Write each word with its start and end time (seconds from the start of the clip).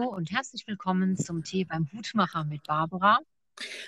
Hallo 0.00 0.14
und 0.14 0.30
herzlich 0.30 0.66
willkommen 0.66 1.16
zum 1.18 1.44
Tee 1.44 1.64
beim 1.64 1.90
Hutmacher 1.92 2.44
mit 2.44 2.66
Barbara. 2.66 3.18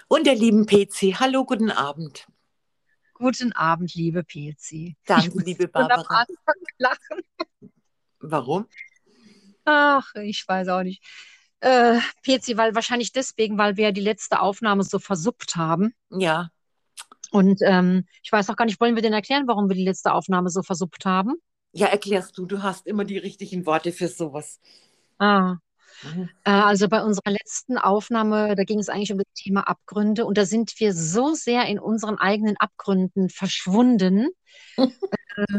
Und 0.08 0.26
der 0.26 0.34
lieben 0.34 0.66
PC. 0.66 1.18
Hallo, 1.18 1.46
guten 1.46 1.70
Abend. 1.70 2.26
Guten 3.14 3.52
Abend, 3.52 3.94
liebe 3.94 4.22
PC. 4.22 4.94
Danke, 5.06 5.38
liebe 5.42 5.68
Barbara. 5.68 6.26
lachen. 6.76 7.20
Warum? 8.20 8.66
Ach, 9.64 10.14
ich 10.16 10.46
weiß 10.46 10.68
auch 10.68 10.82
nicht. 10.82 11.02
Äh, 11.60 11.98
PC, 12.26 12.58
weil 12.58 12.74
wahrscheinlich 12.74 13.12
deswegen, 13.12 13.56
weil 13.56 13.78
wir 13.78 13.92
die 13.92 14.02
letzte 14.02 14.40
Aufnahme 14.40 14.82
so 14.82 14.98
versuppt 14.98 15.56
haben. 15.56 15.94
Ja. 16.10 16.50
Und 17.30 17.60
ähm, 17.62 18.06
ich 18.22 18.30
weiß 18.30 18.50
auch 18.50 18.56
gar 18.56 18.66
nicht, 18.66 18.80
wollen 18.80 18.96
wir 18.96 19.02
denn 19.02 19.14
erklären, 19.14 19.46
warum 19.46 19.70
wir 19.70 19.76
die 19.76 19.84
letzte 19.84 20.12
Aufnahme 20.12 20.50
so 20.50 20.62
versuppt 20.62 21.06
haben? 21.06 21.36
Ja, 21.72 21.86
erklärst 21.86 22.36
du. 22.36 22.44
Du 22.44 22.62
hast 22.62 22.86
immer 22.86 23.06
die 23.06 23.18
richtigen 23.18 23.64
Worte 23.64 23.92
für 23.92 24.08
sowas. 24.08 24.60
Ah. 25.18 25.56
Mhm. 26.02 26.28
Äh, 26.44 26.50
also 26.50 26.88
bei 26.88 27.02
unserer 27.02 27.30
letzten 27.30 27.78
Aufnahme, 27.78 28.54
da 28.54 28.64
ging 28.64 28.78
es 28.78 28.88
eigentlich 28.88 29.12
um 29.12 29.18
das 29.18 29.32
Thema 29.34 29.62
Abgründe 29.68 30.26
und 30.26 30.36
da 30.36 30.44
sind 30.44 30.78
wir 30.78 30.94
so 30.94 31.34
sehr 31.34 31.66
in 31.66 31.78
unseren 31.78 32.18
eigenen 32.18 32.56
Abgründen 32.56 33.28
verschwunden. 33.28 34.28
äh, 34.76 35.58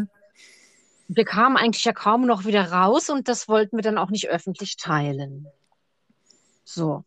wir 1.07 1.25
kamen 1.25 1.57
eigentlich 1.57 1.85
ja 1.85 1.93
kaum 1.93 2.25
noch 2.25 2.45
wieder 2.45 2.71
raus 2.71 3.09
und 3.09 3.27
das 3.27 3.47
wollten 3.47 3.77
wir 3.77 3.83
dann 3.83 3.97
auch 3.97 4.09
nicht 4.09 4.29
öffentlich 4.29 4.77
teilen. 4.77 5.47
So. 6.63 7.03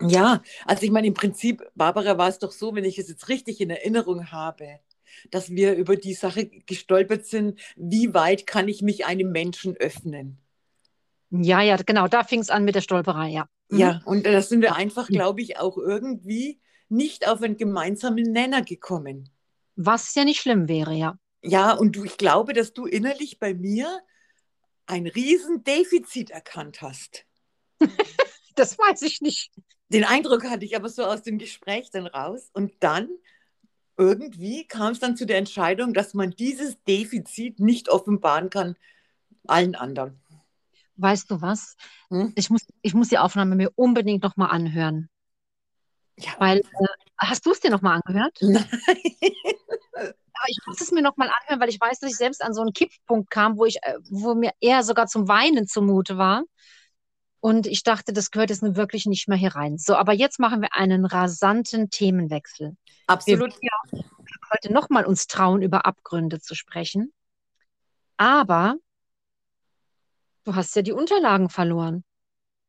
Ja, 0.00 0.42
also 0.66 0.82
ich 0.82 0.90
meine, 0.90 1.06
im 1.06 1.14
Prinzip, 1.14 1.62
Barbara, 1.74 2.18
war 2.18 2.28
es 2.28 2.38
doch 2.38 2.52
so, 2.52 2.74
wenn 2.74 2.84
ich 2.84 2.98
es 2.98 3.08
jetzt 3.08 3.28
richtig 3.28 3.60
in 3.60 3.70
Erinnerung 3.70 4.32
habe, 4.32 4.80
dass 5.30 5.50
wir 5.50 5.74
über 5.74 5.96
die 5.96 6.14
Sache 6.14 6.46
gestolpert 6.46 7.26
sind, 7.26 7.60
wie 7.76 8.12
weit 8.12 8.46
kann 8.46 8.68
ich 8.68 8.82
mich 8.82 9.06
einem 9.06 9.30
Menschen 9.30 9.76
öffnen? 9.76 10.41
Ja, 11.34 11.62
ja, 11.62 11.76
genau, 11.76 12.08
da 12.08 12.24
fing 12.24 12.40
es 12.40 12.50
an 12.50 12.64
mit 12.64 12.74
der 12.74 12.82
Stolperei, 12.82 13.30
ja. 13.30 13.48
Mhm. 13.70 13.78
Ja, 13.78 14.02
und 14.04 14.26
da 14.26 14.42
sind 14.42 14.60
wir 14.60 14.74
einfach, 14.74 15.08
glaube 15.08 15.40
ich, 15.40 15.58
auch 15.58 15.78
irgendwie 15.78 16.60
nicht 16.90 17.26
auf 17.26 17.40
einen 17.42 17.56
gemeinsamen 17.56 18.30
Nenner 18.30 18.62
gekommen. 18.62 19.30
Was 19.74 20.14
ja 20.14 20.24
nicht 20.24 20.42
schlimm 20.42 20.68
wäre, 20.68 20.92
ja. 20.92 21.18
Ja, 21.42 21.72
und 21.72 21.96
du, 21.96 22.04
ich 22.04 22.18
glaube, 22.18 22.52
dass 22.52 22.74
du 22.74 22.84
innerlich 22.84 23.38
bei 23.38 23.54
mir 23.54 24.00
ein 24.86 25.06
Riesendefizit 25.06 26.30
erkannt 26.30 26.82
hast. 26.82 27.24
das 28.54 28.78
weiß 28.78 29.02
ich 29.02 29.22
nicht. 29.22 29.50
Den 29.88 30.04
Eindruck 30.04 30.44
hatte 30.44 30.66
ich 30.66 30.76
aber 30.76 30.90
so 30.90 31.04
aus 31.04 31.22
dem 31.22 31.38
Gespräch 31.38 31.90
dann 31.90 32.06
raus. 32.06 32.50
Und 32.52 32.72
dann 32.80 33.08
irgendwie 33.96 34.66
kam 34.66 34.92
es 34.92 35.00
dann 35.00 35.16
zu 35.16 35.24
der 35.26 35.38
Entscheidung, 35.38 35.94
dass 35.94 36.12
man 36.12 36.30
dieses 36.30 36.82
Defizit 36.84 37.58
nicht 37.58 37.88
offenbaren 37.88 38.50
kann 38.50 38.76
allen 39.46 39.74
anderen. 39.74 40.21
Weißt 40.96 41.30
du 41.30 41.40
was? 41.40 41.76
Hm? 42.10 42.32
Ich, 42.36 42.50
muss, 42.50 42.62
ich 42.82 42.94
muss 42.94 43.08
die 43.08 43.18
Aufnahme 43.18 43.56
mir 43.56 43.70
unbedingt 43.74 44.22
nochmal 44.22 44.50
anhören. 44.50 45.08
Ja. 46.18 46.32
Weil, 46.38 46.58
äh, 46.58 46.86
hast 47.18 47.46
du 47.46 47.52
es 47.52 47.60
dir 47.60 47.70
nochmal 47.70 48.00
angehört? 48.04 48.36
Nein. 48.40 48.64
Aber 50.42 50.48
ich 50.48 50.58
muss 50.66 50.80
es 50.80 50.90
mir 50.90 51.02
nochmal 51.02 51.30
anhören, 51.40 51.60
weil 51.60 51.68
ich 51.68 51.80
weiß, 51.80 52.00
dass 52.00 52.10
ich 52.10 52.16
selbst 52.16 52.42
an 52.42 52.52
so 52.52 52.62
einen 52.62 52.72
Kipppunkt 52.72 53.30
kam, 53.30 53.58
wo 53.58 53.64
ich, 53.64 53.76
äh, 53.82 53.98
wo 54.10 54.34
mir 54.34 54.50
eher 54.60 54.82
sogar 54.82 55.06
zum 55.06 55.28
Weinen 55.28 55.66
zumute 55.66 56.18
war. 56.18 56.42
Und 57.40 57.66
ich 57.66 57.82
dachte, 57.82 58.12
das 58.12 58.30
gehört 58.30 58.50
jetzt 58.50 58.62
nun 58.62 58.76
wirklich 58.76 59.06
nicht 59.06 59.28
mehr 59.28 59.38
hier 59.38 59.54
rein. 59.54 59.78
So, 59.78 59.96
aber 59.96 60.12
jetzt 60.12 60.38
machen 60.38 60.60
wir 60.60 60.74
einen 60.74 61.04
rasanten 61.04 61.90
Themenwechsel. 61.90 62.76
Absolut. 63.06 63.52
Wir 63.60 63.70
ja 63.92 64.02
heute 64.52 64.72
nochmal 64.72 65.04
uns 65.04 65.26
trauen, 65.26 65.62
über 65.62 65.86
Abgründe 65.86 66.40
zu 66.40 66.54
sprechen. 66.54 67.12
Aber 68.16 68.76
du 70.44 70.54
hast 70.54 70.74
ja 70.76 70.82
die 70.82 70.92
Unterlagen 70.92 71.48
verloren. 71.48 72.04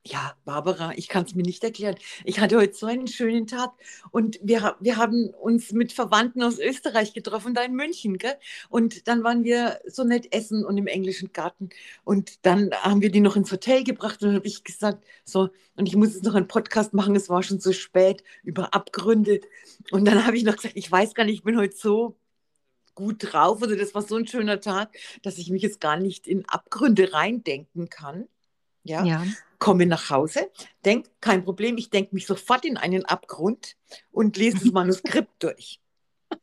Ja, 0.06 0.36
Barbara, 0.44 0.92
ich 0.98 1.08
kann 1.08 1.24
es 1.24 1.34
mir 1.34 1.44
nicht 1.44 1.64
erklären. 1.64 1.96
Ich 2.26 2.42
hatte 2.42 2.58
heute 2.58 2.74
so 2.74 2.88
einen 2.88 3.08
schönen 3.08 3.48
Tag 3.48 3.72
und 4.12 4.38
wir, 4.44 4.76
wir 4.82 4.98
haben 4.98 5.30
uns 5.30 5.72
mit 5.72 5.94
Verwandten 5.94 6.44
aus 6.44 6.60
Österreich 6.60 7.14
getroffen, 7.14 7.54
da 7.54 7.64
in 7.64 7.74
München. 7.74 8.18
Gell? 8.18 8.36
Und 8.68 9.08
dann 9.08 9.24
waren 9.24 9.46
wir 9.46 9.80
so 9.88 10.04
nett 10.04 10.34
essen 10.36 10.66
und 10.66 10.78
im 10.78 10.88
englischen 10.88 11.32
Garten. 11.32 11.70
Und 12.04 12.46
dann 12.46 12.72
haben 12.82 13.02
wir 13.02 13.12
die 13.12 13.22
noch 13.22 13.38
ins 13.38 13.50
Hotel 13.52 13.86
gebracht 13.86 14.22
und 14.24 14.36
habe 14.36 14.46
ich 14.46 14.66
gesagt, 14.66 15.06
so, 15.24 15.50
und 15.78 15.88
ich 15.88 15.96
muss 15.96 16.14
jetzt 16.16 16.26
noch 16.26 16.36
einen 16.36 16.50
Podcast 16.50 16.94
machen, 16.94 17.16
es 17.16 17.30
war 17.30 17.42
schon 17.42 17.62
so 17.62 17.72
spät, 17.72 18.26
über 18.44 18.74
Abgründe. 18.74 19.40
Und 19.92 20.04
dann 20.06 20.26
habe 20.26 20.36
ich 20.36 20.44
noch 20.44 20.58
gesagt, 20.58 20.76
ich 20.76 20.92
weiß 20.92 21.14
gar 21.14 21.24
nicht, 21.24 21.36
ich 21.36 21.44
bin 21.44 21.58
heute 21.58 21.78
so 21.78 22.18
gut 22.96 23.34
drauf 23.34 23.62
oder 23.62 23.76
das 23.76 23.94
war 23.94 24.02
so 24.02 24.16
ein 24.16 24.28
schöner 24.28 24.60
Tag, 24.60 24.98
dass 25.22 25.38
ich 25.38 25.50
mich 25.50 25.62
jetzt 25.62 25.80
gar 25.82 25.98
nicht 25.98 26.28
in 26.28 26.48
Abgründe 26.48 27.14
reindenken 27.14 27.90
kann. 27.90 28.28
Ja. 28.84 29.04
ja. 29.04 29.24
Komme 29.60 29.86
nach 29.86 30.10
Hause, 30.10 30.52
denke, 30.84 31.10
kein 31.22 31.46
Problem, 31.46 31.78
ich 31.78 31.90
denke 31.90 32.14
mich 32.14 32.26
sofort 32.26 32.66
in 32.66 32.76
einen 32.76 33.06
Abgrund 33.06 33.78
und 34.12 34.36
lese 34.36 34.58
das 34.60 34.66
Manuskript 34.74 35.42
durch. 35.42 35.80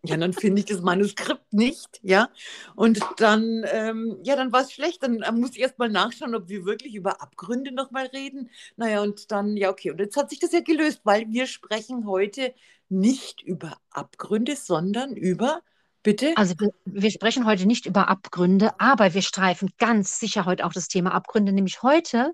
Ja, 0.04 0.16
dann 0.16 0.32
finde 0.32 0.60
ich 0.60 0.66
das 0.66 0.80
Manuskript 0.80 1.52
nicht, 1.52 2.00
ja. 2.02 2.30
Und 2.74 3.00
dann, 3.18 3.64
ähm, 3.70 4.18
ja, 4.22 4.36
dann 4.36 4.52
war 4.52 4.62
es 4.62 4.72
schlecht. 4.72 5.02
Dann 5.02 5.20
äh, 5.22 5.32
muss 5.32 5.50
ich 5.50 5.60
erst 5.60 5.78
mal 5.78 5.88
nachschauen, 5.88 6.34
ob 6.34 6.48
wir 6.48 6.64
wirklich 6.64 6.94
über 6.94 7.20
Abgründe 7.20 7.72
nochmal 7.72 8.06
reden. 8.06 8.50
Naja, 8.76 9.02
und 9.02 9.30
dann, 9.30 9.56
ja, 9.56 9.70
okay. 9.70 9.90
Und 9.90 9.98
jetzt 9.98 10.16
hat 10.16 10.30
sich 10.30 10.38
das 10.38 10.52
ja 10.52 10.60
gelöst, 10.60 11.00
weil 11.04 11.26
wir 11.30 11.46
sprechen 11.46 12.06
heute 12.06 12.54
nicht 12.88 13.42
über 13.42 13.78
Abgründe, 13.90 14.56
sondern 14.56 15.16
über 15.16 15.62
Bitte? 16.02 16.32
Also 16.36 16.54
wir, 16.84 17.10
sprechen 17.10 17.44
heute 17.44 17.66
nicht 17.66 17.86
über 17.86 18.08
Abgründe, 18.08 18.70
aber 18.78 19.12
wir 19.12 19.22
streifen 19.22 19.70
ganz 19.78 20.18
sicher 20.18 20.46
heute 20.46 20.64
auch 20.64 20.72
das 20.72 20.88
Thema 20.88 21.12
Abgründe. 21.12 21.52
Nämlich 21.52 21.82
heute 21.82 22.32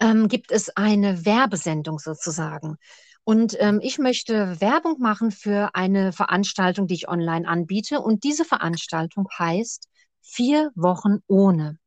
ähm, 0.00 0.28
gibt 0.28 0.50
es 0.50 0.74
eine 0.76 1.26
Werbesendung 1.26 1.98
sozusagen. 1.98 2.76
Und 3.24 3.56
ähm, 3.58 3.80
ich 3.82 3.98
möchte 3.98 4.60
Werbung 4.60 5.00
machen 5.00 5.30
für 5.30 5.74
eine 5.74 6.12
Veranstaltung, 6.12 6.86
die 6.86 6.94
ich 6.94 7.08
online 7.08 7.46
anbiete. 7.46 8.00
Und 8.00 8.24
diese 8.24 8.44
Veranstaltung 8.44 9.28
heißt 9.38 9.88
Vier 10.26 10.70
Wochen 10.74 11.18
ohne. 11.26 11.78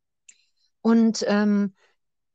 Und 0.82 1.26
ähm, 1.28 1.74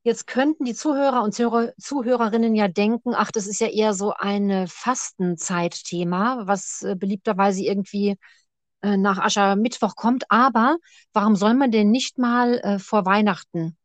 Jetzt 0.05 0.27
könnten 0.27 0.65
die 0.65 0.75
Zuhörer 0.75 1.23
und 1.23 1.33
Zuhörer, 1.33 1.73
Zuhörerinnen 1.79 2.57
ja 2.57 2.67
denken, 2.67 3.15
ach, 3.15 3.31
das 3.31 3.47
ist 3.47 3.61
ja 3.61 3.69
eher 3.69 3.95
so 3.95 4.13
ein 4.13 4.67
Fastenzeitthema, 4.67 6.43
was 6.45 6.83
äh, 6.83 6.97
beliebterweise 6.97 7.63
irgendwie 7.63 8.17
äh, 8.83 8.97
nach 8.97 9.19
Aschermittwoch 9.19 9.97
kommt. 9.97 10.31
Aber 10.31 10.77
warum 11.13 11.37
soll 11.37 11.55
man 11.55 11.71
denn 11.71 11.91
nicht 11.91 12.19
mal 12.19 12.59
äh, 12.59 12.79
vor 12.79 13.05
Weihnachten 13.07 13.77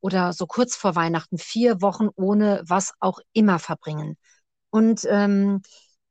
oder 0.00 0.32
so 0.32 0.46
kurz 0.46 0.76
vor 0.76 0.94
Weihnachten 0.94 1.38
vier 1.38 1.80
Wochen 1.82 2.08
ohne 2.16 2.62
was 2.66 2.92
auch 3.00 3.20
immer 3.32 3.58
verbringen? 3.58 4.16
Und 4.70 5.06
ähm, 5.08 5.62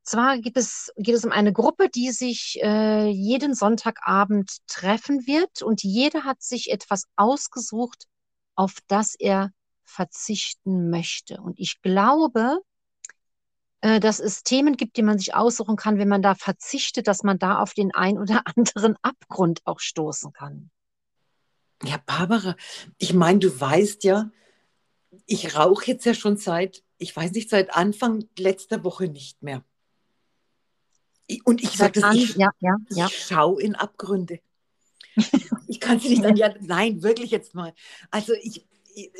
zwar 0.03 0.38
gibt 0.40 0.57
es, 0.57 0.91
geht 0.97 1.16
es 1.16 1.25
um 1.25 1.31
eine 1.31 1.53
Gruppe, 1.53 1.90
die 1.90 2.12
sich 2.12 2.59
äh, 2.62 3.07
jeden 3.09 3.56
Sonntagabend 3.56 4.58
treffen 4.68 5.25
wird 5.28 5.62
und 5.62 5.84
jeder 5.84 6.23
hat 6.23 6.41
sich 6.41 6.72
etwas 6.72 7.06
ausgesucht, 7.16 8.06
auf 8.56 8.78
das 8.88 9.16
er 9.16 9.52
verzichten 9.84 10.90
möchte. 10.90 11.41
Und 11.41 11.59
ich 11.59 11.81
glaube, 11.81 12.59
dass 13.81 14.19
es 14.19 14.44
Themen 14.44 14.78
gibt, 14.78 14.97
die 14.97 15.02
man 15.02 15.18
sich 15.18 15.34
aussuchen 15.34 15.75
kann, 15.75 15.97
wenn 15.97 16.08
man 16.08 16.22
da 16.22 16.36
verzichtet, 16.36 17.08
dass 17.08 17.24
man 17.24 17.40
da 17.40 17.59
auf 17.59 17.74
den 17.74 17.94
ein 17.94 18.18
oder 18.19 18.44
anderen 18.56 18.96
Abgrund 19.02 19.62
auch 19.66 19.80
stoßen 19.80 20.34
kann. 20.34 20.69
Ja, 21.84 21.97
Barbara, 22.06 22.56
ich 23.00 23.14
meine, 23.14 23.40
du 23.40 23.59
weißt 23.59 24.03
ja, 24.03 24.30
ich 25.25 25.56
rauche 25.56 25.88
jetzt 25.88 26.06
ja 26.06 26.14
schon 26.14 26.38
seit, 26.38 26.84
ich 26.97 27.16
weiß 27.16 27.31
nicht, 27.31 27.50
seit 27.50 27.73
Anfang 27.76 28.26
letzter 28.38 28.84
Woche 28.84 29.08
nicht 29.08 29.41
mehr. 29.41 29.64
Und 31.44 31.64
ich 31.64 31.72
sage 31.72 32.02
das, 32.02 32.16
ich, 32.16 32.35
ja, 32.35 32.50
ja, 32.59 32.76
ja. 32.90 33.05
ich 33.08 33.26
schaue 33.26 33.61
in 33.61 33.76
Abgründe. 33.76 34.40
ich 35.67 35.79
kann 35.79 35.97
es 35.97 36.03
nicht 36.03 36.23
an, 36.26 36.35
ja, 36.35 36.53
nein, 36.61 37.02
wirklich 37.02 37.32
jetzt 37.32 37.55
mal. 37.55 37.73
Also 38.11 38.34
ich, 38.34 38.66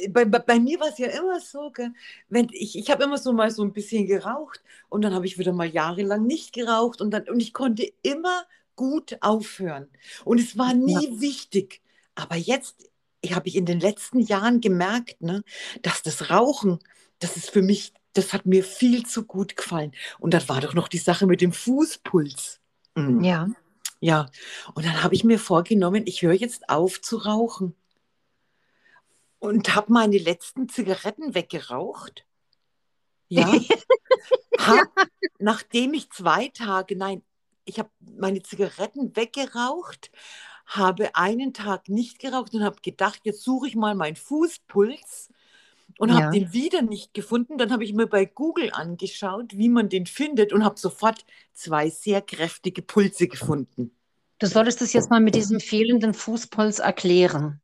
bei, 0.09 0.25
bei, 0.25 0.59
mir 0.59 0.79
war 0.79 0.89
es 0.89 0.97
ja 0.97 1.07
immer 1.07 1.39
so, 1.39 1.71
gell, 1.71 1.94
wenn 2.29 2.50
ich, 2.51 2.77
ich 2.77 2.89
habe 2.89 3.03
immer 3.03 3.18
so 3.18 3.33
mal 3.33 3.51
so 3.51 3.63
ein 3.63 3.73
bisschen 3.73 4.07
geraucht 4.07 4.62
und 4.89 5.01
dann 5.01 5.13
habe 5.13 5.25
ich 5.25 5.38
wieder 5.38 5.53
mal 5.53 5.68
jahrelang 5.68 6.25
nicht 6.25 6.53
geraucht 6.53 7.01
und, 7.01 7.12
dann, 7.12 7.27
und 7.29 7.39
ich 7.39 7.53
konnte 7.53 7.91
immer 8.01 8.44
gut 8.75 9.18
aufhören. 9.21 9.88
Und 10.25 10.39
es 10.39 10.57
war 10.57 10.73
nie 10.73 10.94
ja. 10.94 11.21
wichtig. 11.21 11.81
Aber 12.15 12.35
jetzt 12.35 12.89
habe 13.31 13.47
ich 13.47 13.56
in 13.56 13.65
den 13.65 13.79
letzten 13.79 14.19
Jahren 14.19 14.62
gemerkt, 14.62 15.21
ne, 15.21 15.44
dass 15.81 16.01
das 16.01 16.29
Rauchen, 16.29 16.79
das 17.19 17.38
ist 17.38 17.51
für 17.51 17.62
mich, 17.62 17.94
das 18.13 18.33
hat 18.33 18.45
mir 18.45 18.63
viel 18.63 19.06
zu 19.06 19.25
gut 19.25 19.56
gefallen. 19.56 19.91
Und 20.19 20.33
dann 20.33 20.47
war 20.50 20.62
doch 20.62 20.73
noch 20.73 20.88
die 20.88 20.97
Sache 20.97 21.27
mit 21.27 21.41
dem 21.41 21.53
Fußpuls. 21.53 22.59
Mhm. 22.95 23.23
Ja. 23.23 23.47
Ja. 24.00 24.29
Und 24.73 24.85
dann 24.85 25.03
habe 25.03 25.13
ich 25.13 25.23
mir 25.23 25.39
vorgenommen, 25.39 26.03
ich 26.07 26.23
höre 26.23 26.33
jetzt 26.33 26.68
auf 26.69 27.01
zu 27.01 27.18
rauchen 27.18 27.75
und 29.41 29.75
habe 29.75 29.91
meine 29.91 30.19
letzten 30.19 30.69
Zigaretten 30.69 31.33
weggeraucht. 31.33 32.25
Ja. 33.27 33.51
hab, 34.59 34.88
nachdem 35.39 35.95
ich 35.95 36.11
zwei 36.11 36.49
Tage, 36.49 36.95
nein, 36.95 37.23
ich 37.65 37.79
habe 37.79 37.89
meine 37.99 38.43
Zigaretten 38.43 39.15
weggeraucht, 39.15 40.11
habe 40.67 41.15
einen 41.15 41.53
Tag 41.53 41.89
nicht 41.89 42.19
geraucht 42.19 42.53
und 42.53 42.63
habe 42.63 42.77
gedacht, 42.83 43.21
jetzt 43.23 43.41
suche 43.41 43.67
ich 43.67 43.75
mal 43.75 43.95
meinen 43.95 44.15
Fußpuls 44.15 45.29
und 45.97 46.09
Ja. 46.09 46.15
habe 46.15 46.37
den 46.37 46.53
wieder 46.53 46.83
nicht 46.83 47.15
gefunden. 47.15 47.57
Dann 47.57 47.71
habe 47.71 47.83
ich 47.83 47.94
mir 47.94 48.05
bei 48.05 48.25
Google 48.25 48.69
angeschaut, 48.71 49.57
wie 49.57 49.69
man 49.69 49.89
den 49.89 50.05
findet 50.05 50.53
und 50.53 50.63
habe 50.63 50.79
sofort 50.79 51.25
zwei 51.53 51.89
sehr 51.89 52.21
kräftige 52.21 52.83
Pulse 52.83 53.27
gefunden. 53.27 53.95
Du 54.37 54.45
solltest 54.45 54.81
es 54.81 54.94
jetzt 54.94 55.09
mal 55.09 55.19
mit 55.19 55.33
diesem 55.33 55.59
fehlenden 55.59 56.13
Fußpuls 56.13 56.79
erklären. 56.79 57.60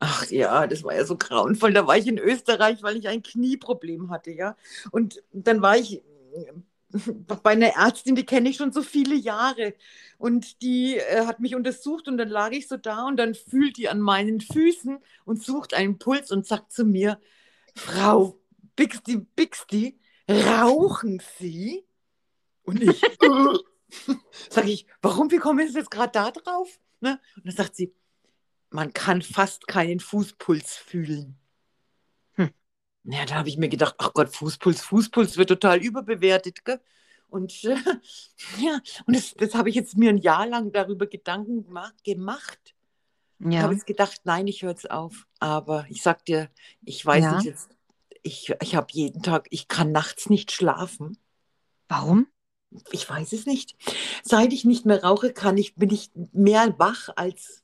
Ach 0.00 0.26
ja, 0.30 0.66
das 0.66 0.84
war 0.84 0.94
ja 0.94 1.04
so 1.04 1.16
grauenvoll. 1.16 1.72
Da 1.72 1.86
war 1.86 1.96
ich 1.96 2.06
in 2.06 2.18
Österreich, 2.18 2.82
weil 2.82 2.96
ich 2.96 3.08
ein 3.08 3.22
Knieproblem 3.22 4.10
hatte, 4.10 4.30
ja. 4.30 4.56
Und 4.92 5.22
dann 5.32 5.60
war 5.60 5.76
ich 5.76 6.02
bei 7.42 7.50
einer 7.50 7.76
Ärztin, 7.76 8.14
die 8.14 8.24
kenne 8.24 8.48
ich 8.48 8.56
schon 8.56 8.72
so 8.72 8.82
viele 8.82 9.14
Jahre. 9.14 9.74
Und 10.16 10.62
die 10.62 10.96
äh, 10.96 11.26
hat 11.26 11.40
mich 11.40 11.54
untersucht 11.54 12.08
und 12.08 12.16
dann 12.16 12.28
lag 12.28 12.52
ich 12.52 12.68
so 12.68 12.76
da 12.76 13.06
und 13.06 13.16
dann 13.16 13.34
fühlt 13.34 13.76
die 13.76 13.88
an 13.88 14.00
meinen 14.00 14.40
Füßen 14.40 14.98
und 15.24 15.42
sucht 15.42 15.74
einen 15.74 15.98
Puls 15.98 16.30
und 16.30 16.46
sagt 16.46 16.72
zu 16.72 16.84
mir, 16.84 17.20
Frau 17.74 18.40
Bixty, 18.76 19.18
Bixty, 19.18 19.98
rauchen 20.28 21.20
Sie? 21.38 21.84
Und 22.62 22.82
ich 22.82 23.00
sage 24.50 24.70
ich, 24.70 24.86
warum, 25.02 25.30
wie 25.30 25.38
kommen 25.38 25.68
Sie 25.68 25.78
jetzt 25.78 25.90
gerade 25.90 26.12
da 26.12 26.30
drauf? 26.30 26.78
Ne? 27.00 27.20
Und 27.36 27.46
dann 27.46 27.54
sagt 27.54 27.76
sie, 27.76 27.94
man 28.70 28.92
kann 28.92 29.22
fast 29.22 29.66
keinen 29.66 30.00
Fußpuls 30.00 30.76
fühlen. 30.76 31.38
Hm. 32.34 32.50
Ja, 33.04 33.24
da 33.24 33.36
habe 33.36 33.48
ich 33.48 33.56
mir 33.56 33.68
gedacht, 33.68 33.94
ach 33.98 34.12
Gott, 34.12 34.34
Fußpuls, 34.34 34.82
Fußpuls 34.82 35.36
wird 35.36 35.48
total 35.48 35.78
überbewertet. 35.78 36.64
Gell? 36.64 36.80
Und 37.28 37.64
äh, 37.64 37.76
ja, 38.60 38.80
und 39.06 39.16
das, 39.16 39.34
das 39.34 39.54
habe 39.54 39.68
ich 39.68 39.74
jetzt 39.74 39.96
mir 39.96 40.10
ein 40.10 40.18
Jahr 40.18 40.46
lang 40.46 40.72
darüber 40.72 41.06
Gedanken 41.06 41.64
gema- 41.66 41.92
gemacht. 42.04 42.74
Ich 43.40 43.52
Ja. 43.54 43.62
habe 43.62 43.74
jetzt 43.74 43.86
gedacht, 43.86 44.22
nein, 44.24 44.46
ich 44.48 44.62
höre 44.62 44.70
jetzt 44.70 44.90
auf. 44.90 45.26
Aber 45.38 45.86
ich 45.88 46.02
sag 46.02 46.24
dir, 46.24 46.50
ich 46.84 47.04
weiß 47.04 47.22
Ja. 47.24 47.36
nicht 47.36 47.44
jetzt, 47.44 47.70
ich, 48.22 48.52
ich 48.60 48.74
habe 48.74 48.88
jeden 48.90 49.22
Tag, 49.22 49.46
ich 49.50 49.68
kann 49.68 49.92
nachts 49.92 50.28
nicht 50.28 50.50
schlafen. 50.52 51.16
Warum? 51.88 52.26
Ich 52.90 53.08
weiß 53.08 53.32
es 53.32 53.46
nicht. 53.46 53.76
Seit 54.22 54.52
ich 54.52 54.64
nicht 54.64 54.84
mehr 54.84 55.02
rauche, 55.02 55.32
kann 55.32 55.56
ich, 55.56 55.74
bin 55.76 55.90
ich 55.90 56.10
mehr 56.32 56.78
wach 56.78 57.08
als, 57.16 57.62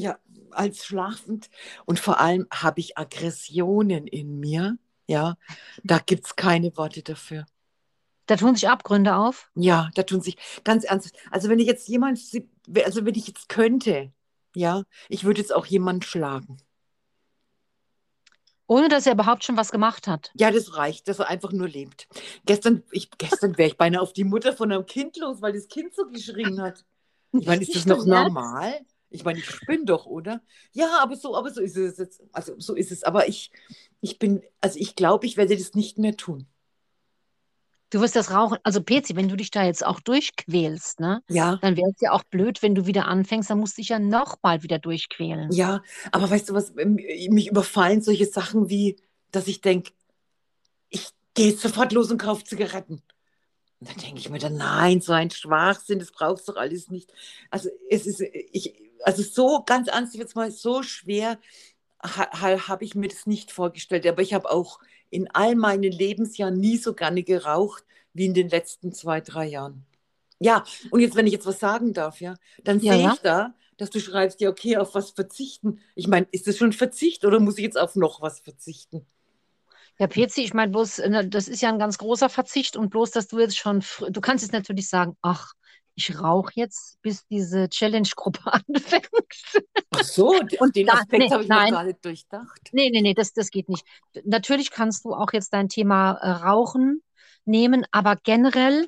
ja, 0.00 0.18
als 0.50 0.84
schlafend. 0.84 1.50
Und 1.84 2.00
vor 2.00 2.20
allem 2.20 2.46
habe 2.52 2.80
ich 2.80 2.98
Aggressionen 2.98 4.06
in 4.06 4.40
mir. 4.40 4.78
Ja, 5.06 5.36
da 5.82 5.98
gibt 5.98 6.26
es 6.26 6.36
keine 6.36 6.76
Worte 6.76 7.02
dafür. 7.02 7.46
Da 8.26 8.36
tun 8.36 8.54
sich 8.54 8.68
Abgründe 8.68 9.16
auf. 9.16 9.50
Ja, 9.56 9.90
da 9.94 10.04
tun 10.04 10.20
sich 10.20 10.36
ganz 10.62 10.84
ernst. 10.84 11.12
Also 11.30 11.48
wenn 11.48 11.58
ich 11.58 11.66
jetzt 11.66 11.88
jemand, 11.88 12.20
also 12.84 13.04
wenn 13.04 13.14
ich 13.16 13.26
jetzt 13.26 13.48
könnte, 13.48 14.12
ja, 14.54 14.84
ich 15.08 15.24
würde 15.24 15.40
jetzt 15.40 15.52
auch 15.52 15.66
jemanden 15.66 16.02
schlagen. 16.02 16.58
Ohne 18.68 18.88
dass 18.88 19.04
er 19.04 19.14
überhaupt 19.14 19.42
schon 19.42 19.56
was 19.56 19.72
gemacht 19.72 20.06
hat. 20.06 20.30
Ja, 20.34 20.52
das 20.52 20.76
reicht, 20.76 21.08
dass 21.08 21.18
er 21.18 21.28
einfach 21.28 21.50
nur 21.50 21.68
lebt. 21.68 22.06
Gestern, 22.46 22.84
ich, 22.92 23.10
gestern 23.18 23.58
wäre 23.58 23.68
ich 23.68 23.76
beinahe 23.76 24.00
auf 24.00 24.12
die 24.12 24.22
Mutter 24.22 24.52
von 24.52 24.70
einem 24.70 24.86
Kind 24.86 25.16
los, 25.16 25.42
weil 25.42 25.54
das 25.54 25.66
Kind 25.66 25.92
so 25.92 26.06
geschrien 26.06 26.62
hat. 26.62 26.84
Ich 27.32 27.46
meine, 27.46 27.62
ist 27.62 27.74
das 27.74 27.86
noch 27.86 28.04
normal? 28.04 28.80
Ich 29.10 29.24
meine, 29.24 29.40
ich 29.40 29.46
spinne 29.50 29.84
doch, 29.84 30.06
oder? 30.06 30.40
Ja, 30.72 30.98
aber 31.02 31.16
so, 31.16 31.36
aber 31.36 31.50
so 31.50 31.60
ist 31.60 31.76
es 31.76 31.98
jetzt. 31.98 32.22
Also 32.32 32.54
so 32.58 32.74
ist 32.74 32.92
es. 32.92 33.02
Aber 33.02 33.28
ich, 33.28 33.50
ich 34.00 34.18
bin, 34.18 34.42
also 34.60 34.78
ich 34.78 34.94
glaube, 34.94 35.26
ich 35.26 35.36
werde 35.36 35.56
das 35.56 35.74
nicht 35.74 35.98
mehr 35.98 36.16
tun. 36.16 36.46
Du 37.92 38.00
wirst 38.00 38.14
das 38.14 38.30
Rauchen, 38.30 38.58
also 38.62 38.80
Pezi, 38.80 39.16
wenn 39.16 39.28
du 39.28 39.34
dich 39.36 39.50
da 39.50 39.64
jetzt 39.64 39.84
auch 39.84 39.98
durchquälst, 39.98 41.00
ne, 41.00 41.22
Ja, 41.28 41.56
dann 41.60 41.76
wäre 41.76 41.90
es 41.90 42.00
ja 42.00 42.12
auch 42.12 42.22
blöd, 42.22 42.62
wenn 42.62 42.76
du 42.76 42.86
wieder 42.86 43.06
anfängst, 43.08 43.50
dann 43.50 43.58
musst 43.58 43.76
du 43.76 43.82
dich 43.82 43.88
ja 43.88 43.98
nochmal 43.98 44.62
wieder 44.62 44.78
durchquälen. 44.78 45.50
ja. 45.50 45.82
Aber 46.12 46.30
weißt 46.30 46.48
du 46.48 46.54
was, 46.54 46.72
ähm, 46.78 46.94
mich 46.94 47.48
überfallen 47.48 48.00
solche 48.00 48.26
Sachen 48.26 48.68
wie, 48.70 48.96
dass 49.32 49.48
ich 49.48 49.60
denke, 49.60 49.90
ich 50.88 51.08
gehe 51.34 51.50
jetzt 51.50 51.62
sofort 51.62 51.92
los 51.92 52.12
und 52.12 52.18
kaufe 52.18 52.44
Zigaretten. 52.44 53.02
Und 53.80 53.90
dann 53.90 53.96
denke 53.96 54.20
ich 54.20 54.30
mir 54.30 54.38
dann, 54.38 54.56
nein, 54.56 55.00
so 55.00 55.12
ein 55.12 55.30
Schwachsinn, 55.30 55.98
das 55.98 56.12
brauchst 56.12 56.46
du 56.46 56.52
doch 56.52 56.60
alles 56.60 56.90
nicht. 56.90 57.12
Also 57.50 57.70
es 57.88 58.06
ist, 58.06 58.20
ich, 58.20 58.74
also 59.04 59.22
so 59.22 59.62
ganz 59.64 59.88
ernst 59.88 60.14
jetzt 60.14 60.36
mal, 60.36 60.50
so 60.50 60.82
schwer 60.82 61.38
ha, 62.02 62.28
ha, 62.32 62.68
habe 62.68 62.84
ich 62.84 62.94
mir 62.94 63.08
das 63.08 63.26
nicht 63.26 63.52
vorgestellt. 63.52 64.06
Aber 64.06 64.22
ich 64.22 64.34
habe 64.34 64.50
auch 64.50 64.80
in 65.10 65.28
all 65.34 65.54
meinen 65.56 65.92
Lebensjahren 65.92 66.58
nie 66.58 66.76
so 66.78 66.94
gerne 66.94 67.22
geraucht 67.22 67.84
wie 68.12 68.26
in 68.26 68.34
den 68.34 68.48
letzten 68.48 68.92
zwei, 68.92 69.20
drei 69.20 69.46
Jahren. 69.46 69.86
Ja, 70.40 70.64
und 70.90 71.00
jetzt, 71.00 71.16
wenn 71.16 71.26
ich 71.26 71.32
jetzt 71.34 71.46
was 71.46 71.60
sagen 71.60 71.92
darf, 71.92 72.20
ja, 72.20 72.36
dann 72.64 72.80
Ja, 72.80 72.94
sehe 72.94 73.04
ja. 73.04 73.12
ich 73.12 73.20
da, 73.22 73.54
dass 73.76 73.90
du 73.90 74.00
schreibst, 74.00 74.40
ja, 74.40 74.50
okay, 74.50 74.76
auf 74.76 74.94
was 74.94 75.10
verzichten. 75.10 75.80
Ich 75.94 76.08
meine, 76.08 76.26
ist 76.32 76.46
das 76.46 76.56
schon 76.58 76.72
Verzicht 76.72 77.24
oder 77.24 77.40
muss 77.40 77.58
ich 77.58 77.64
jetzt 77.64 77.78
auf 77.78 77.96
noch 77.96 78.20
was 78.22 78.40
verzichten? 78.40 79.06
Ja, 79.98 80.06
Pezi, 80.06 80.42
ich 80.42 80.54
meine 80.54 80.70
bloß, 80.72 80.98
äh, 81.00 81.28
das 81.28 81.48
ist 81.48 81.60
ja 81.60 81.68
ein 81.68 81.78
ganz 81.78 81.98
großer 81.98 82.28
Verzicht 82.30 82.76
und 82.76 82.90
bloß, 82.90 83.10
dass 83.10 83.28
du 83.28 83.38
jetzt 83.38 83.58
schon, 83.58 83.84
du 84.08 84.20
kannst 84.20 84.42
jetzt 84.42 84.52
natürlich 84.52 84.88
sagen, 84.88 85.16
ach, 85.22 85.52
ich 85.94 86.18
rauche 86.20 86.52
jetzt, 86.54 87.00
bis 87.02 87.26
diese 87.26 87.68
Challenge-Gruppe 87.68 88.40
anfängt. 88.52 89.08
Ach 89.92 90.02
so, 90.02 90.32
Und 90.60 90.76
den 90.76 90.86
da- 90.86 90.94
Aspekt 90.94 91.22
nee, 91.22 91.30
habe 91.30 91.42
ich 91.42 91.48
noch 91.48 91.56
nein. 91.56 91.72
gar 91.72 91.84
nicht 91.84 92.04
durchdacht. 92.04 92.70
Nee, 92.72 92.90
nee, 92.90 93.00
nee, 93.02 93.14
das, 93.14 93.32
das 93.32 93.50
geht 93.50 93.68
nicht. 93.68 93.84
Natürlich 94.24 94.70
kannst 94.70 95.04
du 95.04 95.14
auch 95.14 95.32
jetzt 95.32 95.52
dein 95.52 95.68
Thema 95.68 96.12
äh, 96.12 96.30
Rauchen 96.30 97.02
nehmen, 97.44 97.84
aber 97.90 98.16
generell 98.16 98.86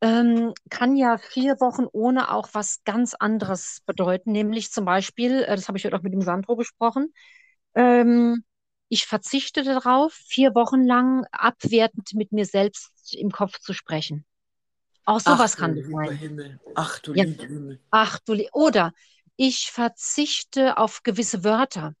ähm, 0.00 0.52
kann 0.70 0.96
ja 0.96 1.18
vier 1.18 1.60
Wochen 1.60 1.86
ohne 1.92 2.30
auch 2.32 2.48
was 2.52 2.82
ganz 2.84 3.14
anderes 3.14 3.80
bedeuten, 3.86 4.32
nämlich 4.32 4.70
zum 4.72 4.84
Beispiel, 4.84 5.42
äh, 5.44 5.56
das 5.56 5.68
habe 5.68 5.78
ich 5.78 5.84
heute 5.84 5.96
auch 5.96 6.02
mit 6.02 6.12
dem 6.12 6.22
Sandro 6.22 6.56
besprochen, 6.56 7.12
ähm, 7.74 8.44
ich 8.88 9.06
verzichte 9.06 9.64
darauf, 9.64 10.12
vier 10.12 10.54
Wochen 10.54 10.84
lang 10.84 11.24
abwertend 11.32 12.14
mit 12.14 12.32
mir 12.32 12.46
selbst 12.46 13.14
im 13.14 13.30
Kopf 13.30 13.58
zu 13.60 13.72
sprechen. 13.72 14.24
Auch 15.04 15.20
sowas 15.20 15.54
Ach, 15.54 15.58
kann 15.58 15.82
sein. 15.82 16.16
Himmel. 16.16 16.60
Ach 16.74 16.98
du 17.00 17.14
Ja. 17.14 17.24
lieber 17.24 17.44
Himmel. 17.44 17.80
Ach 17.90 18.18
du, 18.20 18.32
Le- 18.34 18.48
oder 18.52 18.92
ich 19.36 19.70
verzichte 19.70 20.78
auf 20.78 21.02
gewisse 21.02 21.44
Wörter. 21.44 21.94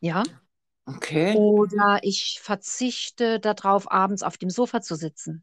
Ja. 0.00 0.22
Okay. 0.86 1.34
Oder 1.36 2.00
ich 2.02 2.40
verzichte 2.42 3.40
darauf, 3.40 3.90
abends 3.90 4.22
auf 4.22 4.36
dem 4.36 4.50
Sofa 4.50 4.82
zu 4.82 4.96
sitzen 4.96 5.42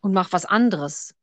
und 0.00 0.12
mache 0.12 0.32
was 0.32 0.44
anderes. 0.44 1.14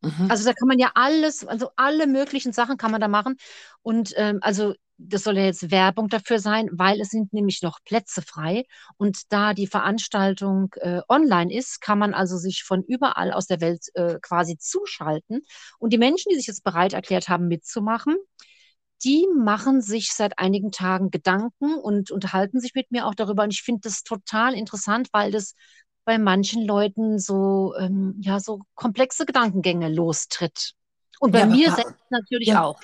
Mhm. 0.00 0.30
Also 0.30 0.44
da 0.44 0.52
kann 0.52 0.68
man 0.68 0.78
ja 0.78 0.90
alles, 0.94 1.46
also 1.46 1.70
alle 1.76 2.06
möglichen 2.06 2.52
Sachen 2.52 2.76
kann 2.76 2.90
man 2.90 3.00
da 3.00 3.08
machen. 3.08 3.36
Und 3.82 4.12
ähm, 4.16 4.38
also 4.42 4.74
das 4.98 5.22
soll 5.22 5.36
ja 5.36 5.44
jetzt 5.44 5.70
Werbung 5.70 6.08
dafür 6.08 6.40
sein, 6.40 6.68
weil 6.72 7.00
es 7.00 7.10
sind 7.10 7.32
nämlich 7.32 7.62
noch 7.62 7.78
Plätze 7.84 8.20
frei. 8.20 8.64
Und 8.96 9.32
da 9.32 9.54
die 9.54 9.68
Veranstaltung 9.68 10.70
äh, 10.76 11.00
online 11.08 11.54
ist, 11.54 11.80
kann 11.80 11.98
man 11.98 12.14
also 12.14 12.36
sich 12.36 12.64
von 12.64 12.82
überall 12.82 13.32
aus 13.32 13.46
der 13.46 13.60
Welt 13.60 13.86
äh, 13.94 14.18
quasi 14.20 14.58
zuschalten. 14.58 15.42
Und 15.78 15.92
die 15.92 15.98
Menschen, 15.98 16.30
die 16.30 16.36
sich 16.36 16.48
jetzt 16.48 16.64
bereit 16.64 16.92
erklärt 16.92 17.28
haben, 17.28 17.46
mitzumachen, 17.46 18.16
die 19.04 19.28
machen 19.36 19.80
sich 19.80 20.12
seit 20.12 20.38
einigen 20.38 20.72
Tagen 20.72 21.10
Gedanken 21.10 21.74
und 21.76 22.10
unterhalten 22.10 22.60
sich 22.60 22.74
mit 22.74 22.90
mir 22.90 23.06
auch 23.06 23.14
darüber. 23.14 23.44
Und 23.44 23.52
ich 23.54 23.62
finde 23.62 23.82
das 23.84 24.02
total 24.02 24.54
interessant, 24.54 25.08
weil 25.12 25.30
das 25.30 25.54
bei 26.08 26.16
manchen 26.16 26.64
Leuten 26.64 27.18
so, 27.18 27.74
ähm, 27.78 28.16
ja, 28.22 28.40
so 28.40 28.62
komplexe 28.74 29.26
Gedankengänge 29.26 29.92
lostritt. 29.92 30.72
Und 31.20 31.32
bei 31.32 31.40
Ja, 31.40 31.46
mir 31.46 31.70
selbst 31.70 32.02
natürlich 32.08 32.48
ja. 32.48 32.64
auch. 32.64 32.80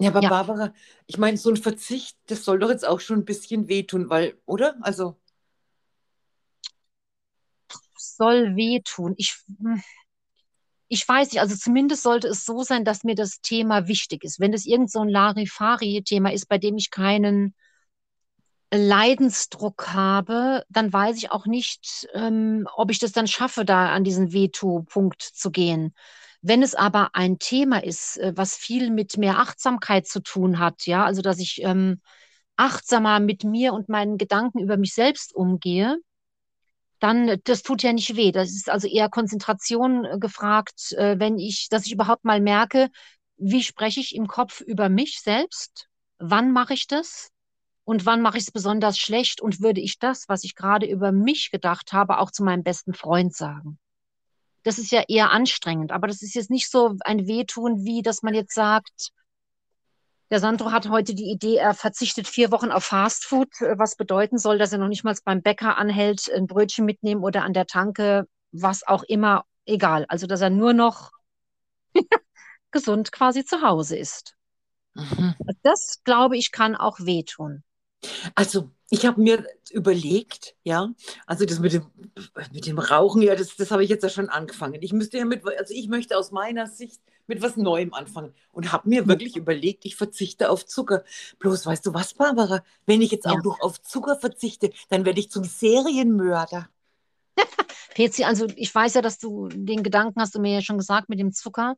Ja, 0.00 0.10
aber 0.10 0.20
Ja. 0.20 0.30
Barbara, 0.30 0.74
ich 1.06 1.16
meine, 1.16 1.36
so 1.36 1.48
ein 1.48 1.56
Verzicht, 1.56 2.18
das 2.26 2.44
soll 2.44 2.58
doch 2.58 2.68
jetzt 2.68 2.84
auch 2.84 2.98
schon 2.98 3.20
ein 3.20 3.24
bisschen 3.24 3.68
wehtun, 3.68 4.10
weil, 4.10 4.36
oder? 4.46 4.74
Also, 4.80 5.16
Soll 7.96 8.56
wehtun. 8.56 9.14
Ich, 9.16 9.36
hm, 9.60 9.80
ich 10.88 11.08
weiß 11.08 11.30
nicht, 11.30 11.40
also 11.40 11.54
zumindest 11.54 12.02
sollte 12.02 12.26
es 12.26 12.44
so 12.44 12.64
sein, 12.64 12.84
dass 12.84 13.04
mir 13.04 13.14
das 13.14 13.40
Thema 13.42 13.86
wichtig 13.86 14.24
ist. 14.24 14.40
Wenn 14.40 14.52
es 14.52 14.66
irgend 14.66 14.90
so 14.90 15.02
ein 15.02 15.08
Larifari-Thema 15.08 16.32
ist, 16.32 16.48
bei 16.48 16.58
dem 16.58 16.76
ich 16.78 16.90
keinen 16.90 17.54
Leidensdruck 18.72 19.88
habe, 19.92 20.64
dann 20.68 20.92
weiß 20.92 21.16
ich 21.18 21.30
auch 21.30 21.46
nicht, 21.46 22.08
ähm, 22.14 22.66
ob 22.76 22.90
ich 22.90 22.98
das 22.98 23.12
dann 23.12 23.26
schaffe, 23.26 23.64
da 23.64 23.92
an 23.92 24.04
diesen 24.04 24.32
Veto-Punkt 24.32 25.22
zu 25.22 25.50
gehen. 25.50 25.94
Wenn 26.42 26.62
es 26.62 26.74
aber 26.74 27.10
ein 27.14 27.38
Thema 27.38 27.82
ist, 27.82 28.18
äh, 28.18 28.32
was 28.36 28.56
viel 28.56 28.90
mit 28.90 29.18
mehr 29.18 29.38
Achtsamkeit 29.38 30.06
zu 30.06 30.20
tun 30.20 30.58
hat, 30.58 30.86
ja, 30.86 31.04
also 31.04 31.22
dass 31.22 31.38
ich 31.38 31.62
ähm, 31.62 32.00
achtsamer 32.56 33.20
mit 33.20 33.44
mir 33.44 33.72
und 33.72 33.88
meinen 33.88 34.18
Gedanken 34.18 34.60
über 34.60 34.76
mich 34.76 34.94
selbst 34.94 35.34
umgehe, 35.34 35.98
dann, 37.00 37.28
äh, 37.28 37.38
das 37.44 37.62
tut 37.62 37.82
ja 37.82 37.92
nicht 37.92 38.16
weh. 38.16 38.32
Das 38.32 38.50
ist 38.50 38.70
also 38.70 38.88
eher 38.88 39.08
Konzentration 39.08 40.04
äh, 40.04 40.18
gefragt, 40.18 40.92
äh, 40.92 41.18
wenn 41.18 41.38
ich, 41.38 41.68
dass 41.70 41.86
ich 41.86 41.92
überhaupt 41.92 42.24
mal 42.24 42.40
merke, 42.40 42.90
wie 43.36 43.62
spreche 43.62 44.00
ich 44.00 44.14
im 44.14 44.26
Kopf 44.26 44.60
über 44.60 44.88
mich 44.88 45.20
selbst? 45.20 45.88
Wann 46.18 46.52
mache 46.52 46.74
ich 46.74 46.86
das? 46.86 47.30
Und 47.86 48.04
wann 48.04 48.20
mache 48.20 48.38
ich 48.38 48.44
es 48.44 48.50
besonders 48.50 48.98
schlecht? 48.98 49.40
Und 49.40 49.60
würde 49.62 49.80
ich 49.80 49.98
das, 49.98 50.28
was 50.28 50.44
ich 50.44 50.56
gerade 50.56 50.86
über 50.86 51.12
mich 51.12 51.50
gedacht 51.50 51.92
habe, 51.92 52.18
auch 52.18 52.30
zu 52.32 52.44
meinem 52.44 52.64
besten 52.64 52.94
Freund 52.94 53.34
sagen? 53.34 53.78
Das 54.64 54.78
ist 54.78 54.90
ja 54.90 55.04
eher 55.08 55.30
anstrengend, 55.30 55.92
aber 55.92 56.08
das 56.08 56.22
ist 56.22 56.34
jetzt 56.34 56.50
nicht 56.50 56.70
so 56.70 56.96
ein 57.04 57.26
Wehtun, 57.28 57.84
wie 57.84 58.02
dass 58.02 58.22
man 58.22 58.34
jetzt 58.34 58.54
sagt, 58.54 59.12
Der 60.30 60.40
Sandro 60.40 60.72
hat 60.72 60.88
heute 60.88 61.14
die 61.14 61.30
Idee, 61.30 61.56
er 61.56 61.74
verzichtet 61.74 62.26
vier 62.28 62.50
Wochen 62.52 62.70
auf 62.72 62.84
Fastfood, 62.84 63.50
was 63.76 63.96
bedeuten 63.96 64.38
soll, 64.38 64.58
dass 64.58 64.72
er 64.72 64.78
noch 64.78 64.88
nicht 64.88 65.04
mal 65.04 65.16
beim 65.24 65.42
Bäcker 65.42 65.78
anhält, 65.78 66.30
ein 66.30 66.46
Brötchen 66.46 66.84
mitnehmen 66.84 67.22
oder 67.24 67.42
an 67.44 67.52
der 67.52 67.66
Tanke, 67.66 68.26
was 68.52 68.86
auch 68.86 69.02
immer, 69.04 69.44
egal. 69.66 70.04
Also, 70.08 70.26
dass 70.26 70.40
er 70.40 70.50
nur 70.50 70.72
noch 70.72 71.10
gesund 72.72 73.12
quasi 73.12 73.44
zu 73.44 73.62
Hause 73.62 73.96
ist. 73.96 74.36
Mhm. 74.94 75.34
Das, 75.62 76.02
glaube 76.04 76.36
ich, 76.36 76.52
kann 76.52 76.76
auch 76.76 77.00
wehtun. 77.00 77.62
Also, 78.34 78.70
ich 78.90 79.04
habe 79.04 79.20
mir 79.20 79.44
überlegt, 79.72 80.54
ja, 80.62 80.90
also 81.26 81.44
das 81.44 81.58
mit 81.58 81.72
dem, 81.72 81.86
mit 82.52 82.66
dem 82.66 82.78
Rauchen, 82.78 83.22
ja, 83.22 83.34
das, 83.34 83.56
das 83.56 83.70
habe 83.70 83.82
ich 83.82 83.90
jetzt 83.90 84.02
ja 84.02 84.08
schon 84.08 84.28
angefangen. 84.28 84.80
Ich 84.82 84.92
müsste 84.92 85.18
ja 85.18 85.24
mit, 85.24 85.44
also 85.44 85.74
ich 85.74 85.88
möchte 85.88 86.16
aus 86.16 86.30
meiner 86.30 86.66
Sicht 86.66 87.00
mit 87.26 87.42
was 87.42 87.56
Neuem 87.56 87.92
anfangen 87.94 88.32
und 88.52 88.70
habe 88.72 88.88
mir 88.88 89.08
wirklich 89.08 89.36
überlegt, 89.36 89.84
ich 89.84 89.96
verzichte 89.96 90.50
auf 90.50 90.64
Zucker. 90.66 91.02
Bloß, 91.40 91.66
weißt 91.66 91.84
du 91.86 91.94
was, 91.94 92.14
Barbara? 92.14 92.62
Wenn 92.86 93.02
ich 93.02 93.10
jetzt 93.10 93.26
auch 93.26 93.34
Ja. 93.34 93.42
noch 93.42 93.60
auf 93.60 93.82
Zucker 93.82 94.16
verzichte, 94.16 94.70
dann 94.88 95.04
werde 95.04 95.18
ich 95.18 95.30
zum 95.30 95.42
Serienmörder. 95.42 96.68
Pezi, 97.94 98.24
also 98.24 98.46
ich 98.54 98.72
weiß 98.72 98.94
ja, 98.94 99.02
dass 99.02 99.18
du 99.18 99.48
den 99.48 99.82
Gedanken 99.82 100.20
hast 100.20 100.34
du 100.34 100.40
mir 100.40 100.54
ja 100.54 100.62
schon 100.62 100.78
gesagt 100.78 101.08
mit 101.08 101.18
dem 101.18 101.32
Zucker. 101.32 101.76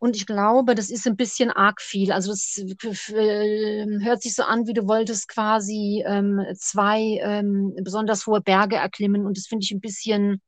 Und 0.00 0.16
ich 0.16 0.26
glaube, 0.26 0.74
das 0.74 0.90
ist 0.90 1.06
ein 1.06 1.16
bisschen 1.16 1.50
arg 1.50 1.80
viel. 1.80 2.10
Also 2.10 2.30
das 2.32 2.56
äh, 2.58 3.86
hört 4.02 4.22
sich 4.22 4.34
so 4.34 4.42
an, 4.44 4.66
wie 4.66 4.72
du 4.72 4.88
wolltest 4.88 5.28
quasi 5.28 6.02
ähm, 6.06 6.42
zwei 6.56 7.20
ähm, 7.22 7.74
besonders 7.82 8.26
hohe 8.26 8.40
Berge 8.40 8.76
erklimmen. 8.76 9.26
Und 9.26 9.36
das 9.36 9.46
finde 9.46 9.64
ich 9.64 9.70
ein 9.72 9.80
bisschen 9.80 10.40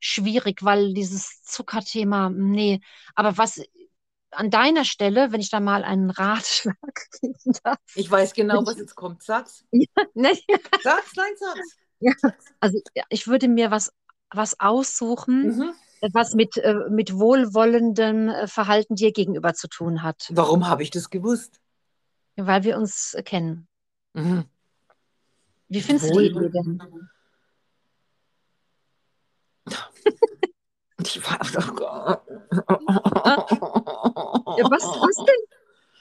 schwierig, 0.00 0.62
weil 0.64 0.92
dieses 0.92 1.42
Zuckerthema, 1.44 2.30
nee. 2.30 2.80
Aber 3.14 3.38
was 3.38 3.62
an 4.32 4.50
deiner 4.50 4.84
Stelle, 4.84 5.32
wenn 5.32 5.40
ich 5.40 5.50
da 5.50 5.60
mal 5.60 5.84
einen 5.84 6.10
Ratschlag 6.10 6.76
geben 7.20 7.52
darf, 7.62 7.78
Ich 7.94 8.10
weiß 8.10 8.34
genau, 8.34 8.66
was 8.66 8.78
jetzt 8.78 8.94
kommt. 8.94 9.22
Sag's. 9.22 9.64
ne? 10.14 10.32
Sag's, 10.82 11.12
nein, 11.16 11.32
sag's. 11.38 11.76
Ja, 12.00 12.12
also 12.60 12.78
ja, 12.94 13.04
ich 13.08 13.26
würde 13.26 13.48
mir 13.48 13.70
was, 13.70 13.92
was 14.30 14.60
aussuchen, 14.60 15.56
Mhm. 15.56 15.74
Was 16.12 16.34
mit, 16.34 16.56
äh, 16.58 16.74
mit 16.90 17.14
wohlwollendem 17.14 18.28
äh, 18.28 18.46
Verhalten 18.46 18.94
dir 18.94 19.12
gegenüber 19.12 19.54
zu 19.54 19.68
tun 19.68 20.02
hat, 20.02 20.28
Warum 20.30 20.68
habe 20.68 20.82
ich 20.82 20.90
das 20.90 21.10
gewusst? 21.10 21.60
weil 22.36 22.64
wir 22.64 22.76
uns 22.76 23.14
äh, 23.14 23.22
kennen. 23.22 23.66
Mhm. 24.12 24.44
Wie 25.68 25.80
findest 25.80 26.14
du 26.14 26.20
die 26.20 26.26
Idee 26.26 26.50
denn? 26.50 26.82
Ich 30.98 31.22
war, 31.22 31.38
Gott. 31.74 32.22
Ja, 34.58 34.70
was, 34.70 34.82
was 34.82 35.16
denn? 35.24 35.42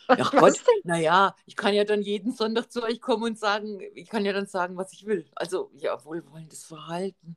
Was, 0.08 0.20
Ach 0.22 0.34
was 0.34 0.42
Gott, 0.42 0.68
denn? 0.68 0.82
naja, 0.86 1.36
ich 1.46 1.56
kann 1.56 1.74
ja 1.74 1.84
dann 1.84 2.02
jeden 2.02 2.32
Sonntag 2.32 2.72
zu 2.72 2.82
euch 2.82 3.02
kommen 3.02 3.24
und 3.24 3.38
sagen, 3.40 3.82
ich 3.94 4.08
kann 4.10 4.24
ja 4.24 4.34
dann 4.34 4.46
sagen, 4.46 4.78
was 4.78 4.94
ich 4.94 5.06
will. 5.06 5.26
Also, 5.36 5.70
ja, 5.76 6.04
wohlwollendes 6.06 6.64
Verhalten. 6.64 7.36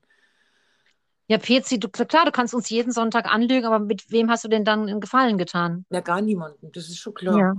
Ja, 1.29 1.39
Pezi, 1.39 1.79
du, 1.79 1.89
klar, 1.89 2.25
du 2.25 2.33
kannst 2.33 2.55
uns 2.55 2.71
jeden 2.71 2.91
Sonntag 2.93 3.27
anlügen, 3.27 3.67
aber 3.67 3.79
mit 3.79 4.11
wem 4.11 4.31
hast 4.31 4.45
du 4.45 4.49
denn 4.49 4.65
dann 4.65 4.89
einen 4.89 5.01
Gefallen 5.01 5.39
getan? 5.39 5.85
Ja, 5.91 6.01
gar 6.01 6.21
niemanden, 6.21 6.71
das 6.73 6.89
ist 6.89 6.99
schon 6.99 7.15
klar. 7.15 7.39
Ja. 7.39 7.55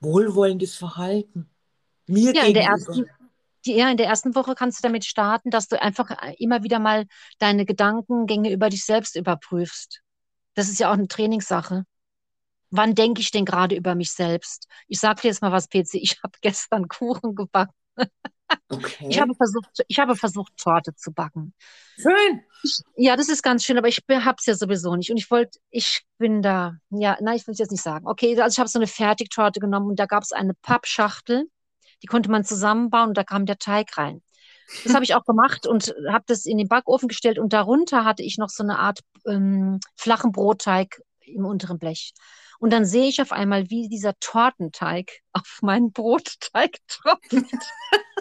Wohlwollendes 0.00 0.76
Verhalten. 0.76 1.48
Mir 2.06 2.32
Ja, 2.32 2.44
in 2.44 2.54
der 2.54 2.64
gegenüber. 2.64 2.64
ersten, 2.64 3.06
die, 3.66 3.74
ja, 3.76 3.90
in 3.90 3.96
der 3.96 4.06
ersten 4.06 4.34
Woche 4.34 4.54
kannst 4.54 4.78
du 4.78 4.82
damit 4.82 5.04
starten, 5.04 5.50
dass 5.50 5.68
du 5.68 5.80
einfach 5.80 6.10
äh, 6.10 6.34
immer 6.38 6.62
wieder 6.62 6.78
mal 6.78 7.06
deine 7.38 7.64
Gedankengänge 7.66 8.52
über 8.52 8.70
dich 8.70 8.84
selbst 8.84 9.16
überprüfst. 9.16 10.00
Das 10.54 10.68
ist 10.68 10.80
ja 10.80 10.90
auch 10.90 10.94
eine 10.94 11.08
Trainingssache. 11.08 11.84
Wann 12.70 12.94
denke 12.94 13.20
ich 13.22 13.30
denn 13.32 13.46
gerade 13.46 13.76
über 13.76 13.94
mich 13.94 14.12
selbst? 14.12 14.68
Ich 14.88 15.00
sag 15.00 15.22
dir 15.22 15.28
jetzt 15.28 15.42
mal 15.42 15.52
was, 15.52 15.68
PC. 15.68 15.98
Ich 15.98 16.20
habe 16.24 16.38
gestern 16.42 16.88
Kuchen 16.88 17.34
gebacken. 17.36 17.74
Okay. 18.68 19.06
Ich 19.08 19.20
habe 19.20 19.34
versucht, 19.34 19.68
ich 19.88 19.98
habe 19.98 20.16
versucht, 20.16 20.56
Torte 20.56 20.94
zu 20.94 21.12
backen. 21.12 21.54
Schön. 21.96 22.42
Ja, 22.96 23.16
das 23.16 23.28
ist 23.28 23.42
ganz 23.42 23.64
schön, 23.64 23.78
aber 23.78 23.88
ich 23.88 24.02
habe 24.08 24.36
es 24.38 24.46
ja 24.46 24.54
sowieso 24.54 24.94
nicht. 24.96 25.10
Und 25.10 25.16
ich 25.16 25.30
wollte, 25.30 25.58
ich 25.70 26.02
bin 26.18 26.42
da, 26.42 26.76
ja, 26.90 27.16
nein, 27.20 27.36
ich 27.36 27.46
will 27.46 27.52
es 27.52 27.58
jetzt 27.58 27.72
nicht 27.72 27.82
sagen. 27.82 28.06
Okay, 28.06 28.40
also 28.40 28.54
ich 28.54 28.58
habe 28.58 28.68
so 28.68 28.78
eine 28.78 28.86
Fertigtorte 28.86 29.60
genommen 29.60 29.88
und 29.88 29.98
da 29.98 30.06
gab 30.06 30.22
es 30.22 30.32
eine 30.32 30.54
Pappschachtel, 30.54 31.44
die 32.02 32.06
konnte 32.06 32.30
man 32.30 32.44
zusammenbauen 32.44 33.08
und 33.08 33.18
da 33.18 33.24
kam 33.24 33.46
der 33.46 33.58
Teig 33.58 33.96
rein. 33.96 34.22
Das 34.82 34.94
habe 34.94 35.04
ich 35.04 35.14
auch 35.14 35.24
gemacht 35.24 35.66
und 35.66 35.94
habe 36.08 36.24
das 36.26 36.46
in 36.46 36.58
den 36.58 36.68
Backofen 36.68 37.08
gestellt 37.08 37.38
und 37.38 37.52
darunter 37.52 38.04
hatte 38.04 38.22
ich 38.22 38.38
noch 38.38 38.48
so 38.48 38.62
eine 38.62 38.78
Art 38.78 39.00
ähm, 39.26 39.78
flachen 39.96 40.32
Brotteig 40.32 41.02
im 41.20 41.44
unteren 41.44 41.78
Blech. 41.78 42.12
Und 42.58 42.72
dann 42.72 42.84
sehe 42.84 43.08
ich 43.08 43.20
auf 43.20 43.32
einmal, 43.32 43.68
wie 43.68 43.88
dieser 43.88 44.14
Tortenteig 44.20 45.20
auf 45.32 45.58
meinen 45.62 45.92
Brotteig 45.92 46.78
tropft. 46.88 47.30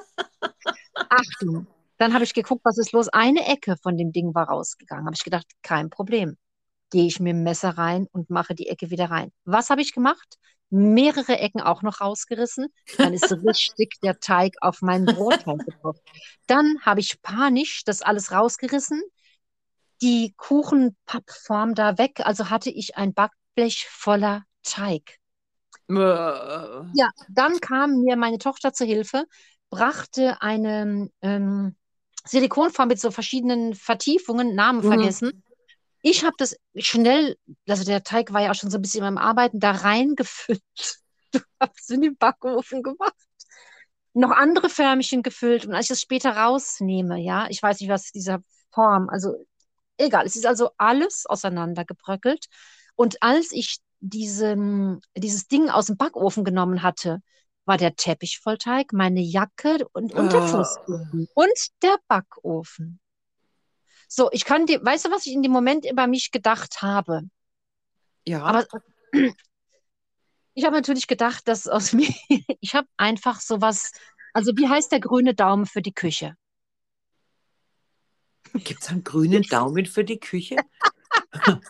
Achtung. 1.09 1.67
Dann 1.97 2.13
habe 2.13 2.23
ich 2.23 2.33
geguckt, 2.33 2.65
was 2.65 2.77
ist 2.77 2.91
los. 2.91 3.07
Eine 3.09 3.47
Ecke 3.47 3.77
von 3.81 3.97
dem 3.97 4.11
Ding 4.11 4.33
war 4.33 4.49
rausgegangen. 4.49 5.05
Habe 5.05 5.15
ich 5.15 5.23
gedacht, 5.23 5.45
kein 5.61 5.89
Problem. 5.89 6.37
Gehe 6.91 7.05
ich 7.05 7.19
mit 7.19 7.31
dem 7.31 7.43
Messer 7.43 7.77
rein 7.77 8.07
und 8.11 8.29
mache 8.29 8.55
die 8.55 8.67
Ecke 8.67 8.89
wieder 8.89 9.09
rein. 9.09 9.31
Was 9.45 9.69
habe 9.69 9.81
ich 9.81 9.93
gemacht? 9.93 10.37
Mehrere 10.69 11.37
Ecken 11.37 11.61
auch 11.61 11.81
noch 11.81 12.01
rausgerissen. 12.01 12.67
Dann 12.97 13.13
ist 13.13 13.31
richtig 13.31 13.99
der 14.03 14.19
Teig 14.19 14.55
auf 14.61 14.81
meinen 14.81 15.05
Brotteig 15.05 15.59
getroffen. 15.65 16.01
Dann 16.47 16.77
habe 16.81 16.99
ich 16.99 17.21
panisch 17.21 17.83
das 17.85 18.01
alles 18.01 18.31
rausgerissen, 18.31 19.01
die 20.01 20.33
Kuchenpappform 20.35 21.75
da 21.75 21.97
weg. 21.97 22.21
Also 22.23 22.49
hatte 22.49 22.69
ich 22.69 22.97
ein 22.97 23.13
Backblech 23.13 23.87
voller 23.89 24.43
Teig. 24.63 25.19
Ja, 26.95 27.09
dann 27.29 27.59
kam 27.59 28.01
mir 28.01 28.15
meine 28.15 28.37
Tochter 28.37 28.73
zur 28.73 28.87
Hilfe, 28.87 29.25
brachte 29.73 30.41
eine 30.41 31.09
ähm, 31.21 31.75
Silikonform 32.25 32.87
mit 32.87 32.99
so 32.99 33.11
verschiedenen 33.11 33.73
Vertiefungen, 33.75 34.55
Namen 34.55 34.83
Mhm. 34.83 34.87
vergessen. 34.87 35.43
Ich 36.01 36.23
habe 36.23 36.35
das 36.37 36.55
schnell, 36.75 37.37
also 37.67 37.83
der 37.83 38.03
Teig 38.03 38.33
war 38.33 38.41
ja 38.41 38.51
auch 38.51 38.55
schon 38.55 38.69
so 38.69 38.77
ein 38.77 38.81
bisschen 38.81 39.01
beim 39.01 39.17
Arbeiten, 39.17 39.59
da 39.59 39.71
reingefüllt. 39.71 40.61
Du 41.33 41.39
hast 41.59 41.79
es 41.79 41.89
in 41.89 42.01
den 42.01 42.15
Backofen 42.15 42.83
gemacht. 42.83 43.15
Noch 44.13 44.29
andere 44.29 44.69
Förmchen 44.69 45.23
gefüllt. 45.23 45.65
Und 45.65 45.73
als 45.73 45.85
ich 45.85 45.89
das 45.89 46.01
später 46.01 46.37
rausnehme, 46.37 47.19
ja, 47.19 47.47
ich 47.49 47.63
weiß 47.63 47.79
nicht, 47.79 47.89
was 47.89 48.11
dieser 48.11 48.39
Form, 48.71 49.09
also 49.09 49.33
egal, 49.97 50.25
es 50.27 50.35
ist 50.35 50.45
also 50.45 50.69
alles 50.77 51.25
auseinandergebröckelt. 51.25 52.45
Und 52.95 53.23
als 53.23 53.51
ich 53.51 53.77
diesen, 54.01 55.01
dieses 55.17 55.47
Ding 55.47 55.69
aus 55.69 55.87
dem 55.87 55.97
Backofen 55.97 56.43
genommen 56.43 56.83
hatte, 56.83 57.21
war 57.65 57.77
der 57.77 57.95
Teppich 57.95 58.39
voll 58.39 58.57
Teig, 58.57 58.93
meine 58.93 59.21
Jacke 59.21 59.87
und, 59.93 60.13
und 60.13 60.33
der 60.33 60.41
Ah. 60.41 60.47
Fußboden 60.47 61.27
und 61.33 61.67
der 61.81 61.97
Backofen. 62.07 62.99
So, 64.07 64.29
ich 64.31 64.45
kann 64.45 64.65
dir, 64.65 64.83
weißt 64.83 65.05
du, 65.05 65.11
was 65.11 65.25
ich 65.25 65.33
in 65.33 65.41
dem 65.41 65.51
Moment 65.51 65.89
über 65.89 66.07
mich 66.07 66.31
gedacht 66.31 66.81
habe? 66.81 67.21
ja. 68.25 68.43
Aber 68.43 68.65
ich 70.53 70.65
habe 70.65 70.75
natürlich 70.75 71.07
gedacht, 71.07 71.47
dass 71.47 71.67
aus 71.67 71.93
mir, 71.93 72.13
ich 72.59 72.75
habe 72.75 72.87
einfach 72.97 73.39
sowas, 73.39 73.91
also 74.33 74.51
wie 74.55 74.67
heißt 74.67 74.91
der 74.91 74.99
grüne 74.99 75.33
Daumen 75.33 75.65
für 75.65 75.81
die 75.81 75.93
Küche? 75.93 76.35
Gibt 78.53 78.83
es 78.83 78.89
einen 78.89 79.03
grünen 79.03 79.43
Daumen 79.43 79.85
für 79.85 80.03
die 80.03 80.19
Küche? 80.19 80.57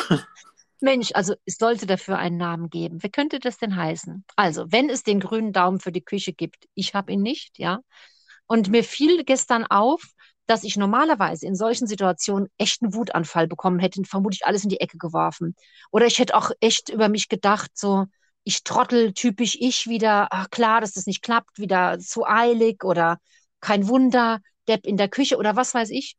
Mensch, 0.82 1.10
also 1.14 1.34
es 1.44 1.56
sollte 1.56 1.86
dafür 1.86 2.18
einen 2.18 2.36
Namen 2.36 2.70
geben. 2.70 3.02
Wie 3.02 3.10
könnte 3.10 3.38
das 3.38 3.58
denn 3.58 3.76
heißen? 3.76 4.24
Also, 4.36 4.70
wenn 4.70 4.90
es 4.90 5.02
den 5.02 5.20
grünen 5.20 5.52
Daumen 5.52 5.80
für 5.80 5.92
die 5.92 6.02
Küche 6.02 6.32
gibt, 6.32 6.66
ich 6.74 6.94
habe 6.94 7.12
ihn 7.12 7.22
nicht, 7.22 7.58
ja. 7.58 7.80
Und 8.46 8.70
mir 8.70 8.84
fiel 8.84 9.24
gestern 9.24 9.64
auf, 9.66 10.02
dass 10.46 10.64
ich 10.64 10.76
normalerweise 10.76 11.46
in 11.46 11.54
solchen 11.54 11.86
Situationen 11.86 12.48
echt 12.58 12.82
einen 12.82 12.94
Wutanfall 12.94 13.46
bekommen 13.46 13.78
hätte 13.78 14.00
und 14.00 14.06
vermutlich 14.08 14.44
alles 14.46 14.64
in 14.64 14.68
die 14.68 14.80
Ecke 14.80 14.98
geworfen. 14.98 15.54
Oder 15.92 16.06
ich 16.06 16.18
hätte 16.18 16.34
auch 16.34 16.50
echt 16.60 16.88
über 16.88 17.08
mich 17.08 17.28
gedacht, 17.28 17.70
so, 17.74 18.06
ich 18.42 18.64
trottel, 18.64 19.12
typisch 19.12 19.56
ich 19.60 19.86
wieder, 19.86 20.28
ach 20.30 20.50
klar, 20.50 20.80
dass 20.80 20.92
das 20.92 21.06
nicht 21.06 21.22
klappt, 21.22 21.58
wieder 21.58 21.98
zu 22.00 22.26
eilig 22.26 22.82
oder 22.84 23.18
kein 23.60 23.86
Wunder, 23.86 24.40
Depp 24.66 24.86
in 24.86 24.96
der 24.96 25.08
Küche 25.08 25.36
oder 25.36 25.54
was 25.54 25.74
weiß 25.74 25.90
ich. 25.90 26.16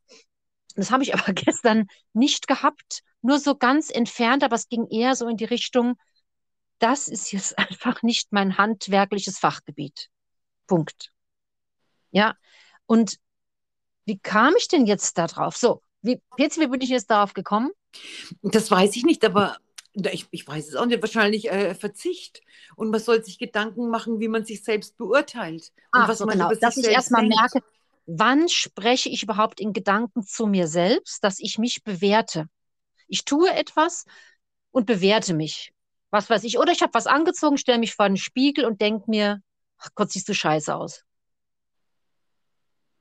Das 0.76 0.90
habe 0.90 1.02
ich 1.02 1.14
aber 1.14 1.32
gestern 1.32 1.86
nicht 2.12 2.46
gehabt, 2.46 3.02
nur 3.22 3.38
so 3.38 3.56
ganz 3.56 3.90
entfernt, 3.90 4.44
aber 4.44 4.56
es 4.56 4.68
ging 4.68 4.86
eher 4.88 5.14
so 5.16 5.26
in 5.28 5.36
die 5.36 5.44
Richtung, 5.44 5.96
das 6.78 7.08
ist 7.08 7.32
jetzt 7.32 7.58
einfach 7.58 8.02
nicht 8.02 8.32
mein 8.32 8.58
handwerkliches 8.58 9.38
Fachgebiet. 9.38 10.08
Punkt. 10.66 11.12
Ja, 12.10 12.36
und 12.86 13.16
wie 14.04 14.18
kam 14.18 14.54
ich 14.56 14.68
denn 14.68 14.86
jetzt 14.86 15.16
da 15.16 15.26
drauf? 15.26 15.56
So, 15.56 15.82
wie, 16.02 16.20
jetzt, 16.36 16.58
wie 16.58 16.66
bin 16.66 16.80
ich 16.80 16.90
jetzt 16.90 17.10
darauf 17.10 17.34
gekommen? 17.34 17.70
Das 18.42 18.70
weiß 18.70 18.96
ich 18.96 19.04
nicht, 19.04 19.24
aber 19.24 19.56
ich, 19.94 20.26
ich 20.30 20.46
weiß 20.46 20.68
es 20.68 20.74
auch 20.74 20.86
nicht. 20.86 21.02
Wahrscheinlich 21.02 21.50
äh, 21.50 21.74
Verzicht. 21.74 22.42
Und 22.76 22.90
man 22.90 23.00
soll 23.00 23.24
sich 23.24 23.38
Gedanken 23.38 23.88
machen, 23.88 24.20
wie 24.20 24.28
man 24.28 24.44
sich 24.44 24.64
selbst 24.64 24.96
beurteilt. 24.96 25.72
Und 25.92 26.02
Ach 26.02 26.08
was 26.08 26.18
so, 26.18 26.26
man 26.26 26.38
genau, 26.38 26.52
dass 26.54 26.76
ich 26.76 26.86
erstmal 26.86 27.26
merke, 27.26 27.60
wann 28.06 28.48
spreche 28.48 29.08
ich 29.08 29.22
überhaupt 29.22 29.60
in 29.60 29.72
Gedanken 29.72 30.22
zu 30.22 30.46
mir 30.46 30.66
selbst, 30.66 31.22
dass 31.22 31.38
ich 31.38 31.58
mich 31.58 31.84
bewerte. 31.84 32.48
Ich 33.12 33.26
tue 33.26 33.52
etwas 33.52 34.06
und 34.70 34.86
bewerte 34.86 35.34
mich. 35.34 35.74
was 36.08 36.30
weiß 36.30 36.44
ich. 36.44 36.58
Oder 36.58 36.72
ich 36.72 36.80
habe 36.80 36.94
was 36.94 37.06
angezogen, 37.06 37.58
stelle 37.58 37.78
mich 37.78 37.94
vor 37.94 38.06
den 38.08 38.16
Spiegel 38.16 38.64
und 38.64 38.80
denke 38.80 39.10
mir, 39.10 39.42
ach 39.78 39.90
Gott, 39.94 40.10
siehst 40.12 40.28
du 40.30 40.34
scheiße 40.34 40.74
aus. 40.74 41.04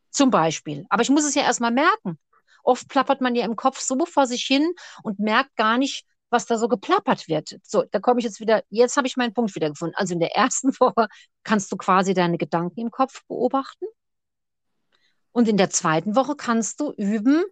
Zum 0.10 0.30
Beispiel. 0.32 0.86
Aber 0.89 1.01
ich 1.01 1.10
muss 1.10 1.24
es 1.24 1.36
ja 1.36 1.44
erstmal 1.44 1.72
merken. 1.72 2.20
Oft 2.63 2.89
plappert 2.89 3.22
man 3.22 3.36
ja 3.36 3.46
im 3.46 3.56
Kopf 3.56 3.80
so 3.80 4.06
vor 4.06 4.27
sich 4.27 4.44
hin 4.44 4.74
und 5.03 5.20
merkt 5.20 5.56
gar 5.56 5.77
nicht, 5.77 6.06
was 6.30 6.46
da 6.46 6.58
so 6.58 6.68
geplappert 6.68 7.30
wird. 7.30 7.58
So, 7.63 7.84
da 7.89 8.00
komme 8.00 8.20
ich 8.20 8.25
jetzt 8.25 8.41
wieder, 8.41 8.63
jetzt 8.70 8.98
habe 8.98 9.08
ich 9.08 9.15
meinen 9.15 9.34
Punkt 9.34 9.56
wieder 9.56 9.70
gefunden. 9.70 9.96
Also 9.96 10.13
in 10.13 10.20
der 10.20 10.36
ersten 10.36 10.74
Woche 10.82 11.08
kannst 11.44 11.72
du 11.72 11.77
quasi 11.77 12.13
deine 12.13 12.38
Gedanken 12.38 12.82
im 12.82 12.91
Kopf 12.91 13.24
beobachten. 13.27 13.86
Und 15.32 15.48
in 15.48 15.56
der 15.56 15.70
zweiten 15.70 16.18
Woche 16.18 16.36
kannst 16.36 16.82
du 16.82 16.91
üben, 16.91 17.46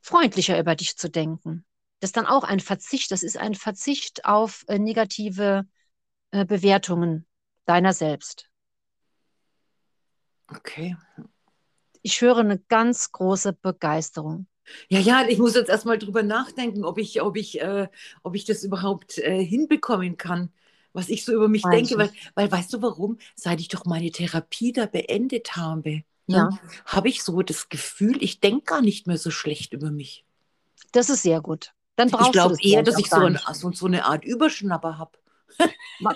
freundlicher 0.00 0.58
über 0.58 0.74
dich 0.74 0.96
zu 0.96 1.10
denken. 1.10 1.64
Das 2.00 2.08
ist 2.08 2.16
dann 2.16 2.26
auch 2.26 2.44
ein 2.44 2.60
Verzicht. 2.60 3.10
Das 3.10 3.22
ist 3.22 3.36
ein 3.36 3.54
Verzicht 3.54 4.24
auf 4.24 4.64
äh, 4.68 4.78
negative 4.78 5.66
äh, 6.30 6.44
Bewertungen 6.44 7.26
deiner 7.64 7.92
selbst. 7.92 8.48
Okay. 10.48 10.96
Ich 12.02 12.20
höre 12.20 12.38
eine 12.38 12.58
ganz 12.58 13.12
große 13.12 13.52
Begeisterung. 13.52 14.46
Ja, 14.88 14.98
ja, 14.98 15.26
ich 15.26 15.38
muss 15.38 15.54
jetzt 15.54 15.70
erstmal 15.70 15.98
drüber 15.98 16.22
nachdenken, 16.22 16.84
ob 16.84 16.98
ich, 16.98 17.22
ob 17.22 17.36
ich, 17.36 17.60
äh, 17.60 17.88
ob 18.22 18.34
ich 18.34 18.44
das 18.44 18.62
überhaupt 18.62 19.18
äh, 19.18 19.42
hinbekommen 19.44 20.16
kann, 20.16 20.52
was 20.92 21.08
ich 21.08 21.24
so 21.24 21.32
über 21.32 21.48
mich 21.48 21.64
Weiß 21.64 21.74
denke. 21.74 21.98
Weil, 21.98 22.12
weil, 22.34 22.50
weißt 22.50 22.72
du 22.72 22.82
warum? 22.82 23.18
Seit 23.34 23.60
ich 23.60 23.68
doch 23.68 23.84
meine 23.84 24.10
Therapie 24.10 24.72
da 24.72 24.86
beendet 24.86 25.56
habe, 25.56 26.02
ne, 26.28 26.36
Ja, 26.36 26.58
habe 26.86 27.08
ich 27.08 27.22
so 27.22 27.42
das 27.42 27.68
Gefühl, 27.68 28.22
ich 28.22 28.40
denke 28.40 28.64
gar 28.64 28.82
nicht 28.82 29.06
mehr 29.06 29.18
so 29.18 29.30
schlecht 29.30 29.72
über 29.72 29.90
mich. 29.90 30.24
das 30.92 31.08
ist 31.10 31.22
sehr 31.22 31.40
gut. 31.40 31.72
Dann 31.96 32.08
Ich 32.08 32.12
brauchst 32.12 32.34
du 32.44 32.48
glaube 32.48 32.54
das 32.54 32.60
eher, 32.64 32.82
dass 32.82 32.98
ich 32.98 33.10
so, 33.10 33.20
ein, 33.24 33.38
so, 33.52 33.72
so 33.72 33.86
eine 33.86 34.04
Art 34.04 34.24
Überschnapper 34.24 34.98
habe. 34.98 35.18
Wa- 35.98 36.14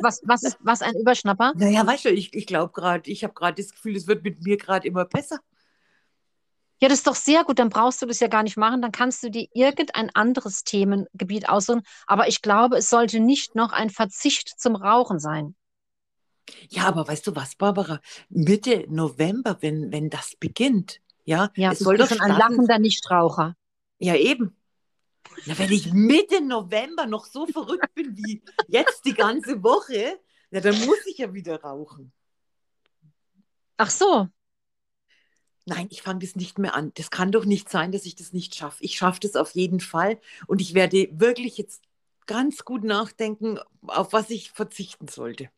Was, 0.00 0.20
was 0.24 0.42
ist 0.42 0.58
was 0.60 0.82
ein 0.82 0.94
Überschnapper? 0.96 1.54
Naja, 1.56 1.86
weißt 1.86 2.04
du, 2.06 2.10
ich, 2.10 2.34
ich 2.34 2.46
glaube 2.46 2.72
gerade, 2.72 3.10
ich 3.10 3.24
habe 3.24 3.32
gerade 3.34 3.62
das 3.62 3.72
Gefühl, 3.72 3.96
es 3.96 4.06
wird 4.06 4.22
mit 4.24 4.42
mir 4.42 4.56
gerade 4.56 4.86
immer 4.86 5.04
besser. 5.04 5.38
Ja, 6.80 6.88
das 6.88 6.98
ist 6.98 7.06
doch 7.06 7.14
sehr 7.14 7.44
gut. 7.44 7.58
Dann 7.58 7.68
brauchst 7.70 8.02
du 8.02 8.06
das 8.06 8.20
ja 8.20 8.28
gar 8.28 8.42
nicht 8.42 8.56
machen. 8.56 8.82
Dann 8.82 8.92
kannst 8.92 9.22
du 9.22 9.30
dir 9.30 9.48
irgendein 9.54 10.10
anderes 10.14 10.64
Themengebiet 10.64 11.48
aussuchen. 11.48 11.82
Aber 12.06 12.28
ich 12.28 12.42
glaube, 12.42 12.76
es 12.76 12.90
sollte 12.90 13.20
nicht 13.20 13.54
noch 13.54 13.72
ein 13.72 13.90
Verzicht 13.90 14.48
zum 14.60 14.76
Rauchen 14.76 15.18
sein. 15.18 15.54
Ja, 16.70 16.84
aber 16.86 17.06
weißt 17.08 17.26
du 17.26 17.34
was, 17.34 17.54
Barbara? 17.54 18.00
Mitte 18.28 18.84
November, 18.88 19.58
wenn, 19.60 19.92
wenn 19.92 20.10
das 20.10 20.36
beginnt, 20.38 21.00
ja, 21.24 21.50
Ja, 21.56 21.72
es 21.72 21.80
ich 21.80 21.84
soll 21.84 21.96
doch 21.96 22.08
schon 22.08 22.20
ein 22.20 22.36
lachender 22.36 22.78
Nichtraucher. 22.78 23.56
Ja, 23.98 24.14
eben. 24.14 24.56
Na, 25.46 25.58
wenn 25.58 25.72
ich 25.72 25.92
Mitte 25.92 26.42
November 26.42 27.06
noch 27.06 27.24
so 27.24 27.46
verrückt 27.46 27.94
bin 27.94 28.16
wie 28.16 28.42
jetzt 28.68 29.04
die 29.04 29.14
ganze 29.14 29.62
Woche, 29.62 30.20
ja, 30.50 30.60
dann 30.60 30.78
muss 30.84 30.98
ich 31.06 31.18
ja 31.18 31.32
wieder 31.32 31.60
rauchen. 31.62 32.12
Ach 33.76 33.90
so. 33.90 34.28
Nein, 35.66 35.88
ich 35.90 36.02
fange 36.02 36.20
das 36.20 36.36
nicht 36.36 36.58
mehr 36.58 36.74
an. 36.74 36.92
Das 36.94 37.10
kann 37.10 37.32
doch 37.32 37.46
nicht 37.46 37.70
sein, 37.70 37.90
dass 37.90 38.04
ich 38.04 38.14
das 38.14 38.32
nicht 38.32 38.54
schaffe. 38.54 38.84
Ich 38.84 38.96
schaffe 38.96 39.20
das 39.20 39.34
auf 39.34 39.52
jeden 39.52 39.80
Fall 39.80 40.20
und 40.46 40.60
ich 40.60 40.74
werde 40.74 41.08
wirklich 41.12 41.56
jetzt 41.56 41.82
ganz 42.26 42.64
gut 42.64 42.84
nachdenken, 42.84 43.58
auf 43.86 44.12
was 44.12 44.30
ich 44.30 44.50
verzichten 44.52 45.08
sollte. 45.08 45.48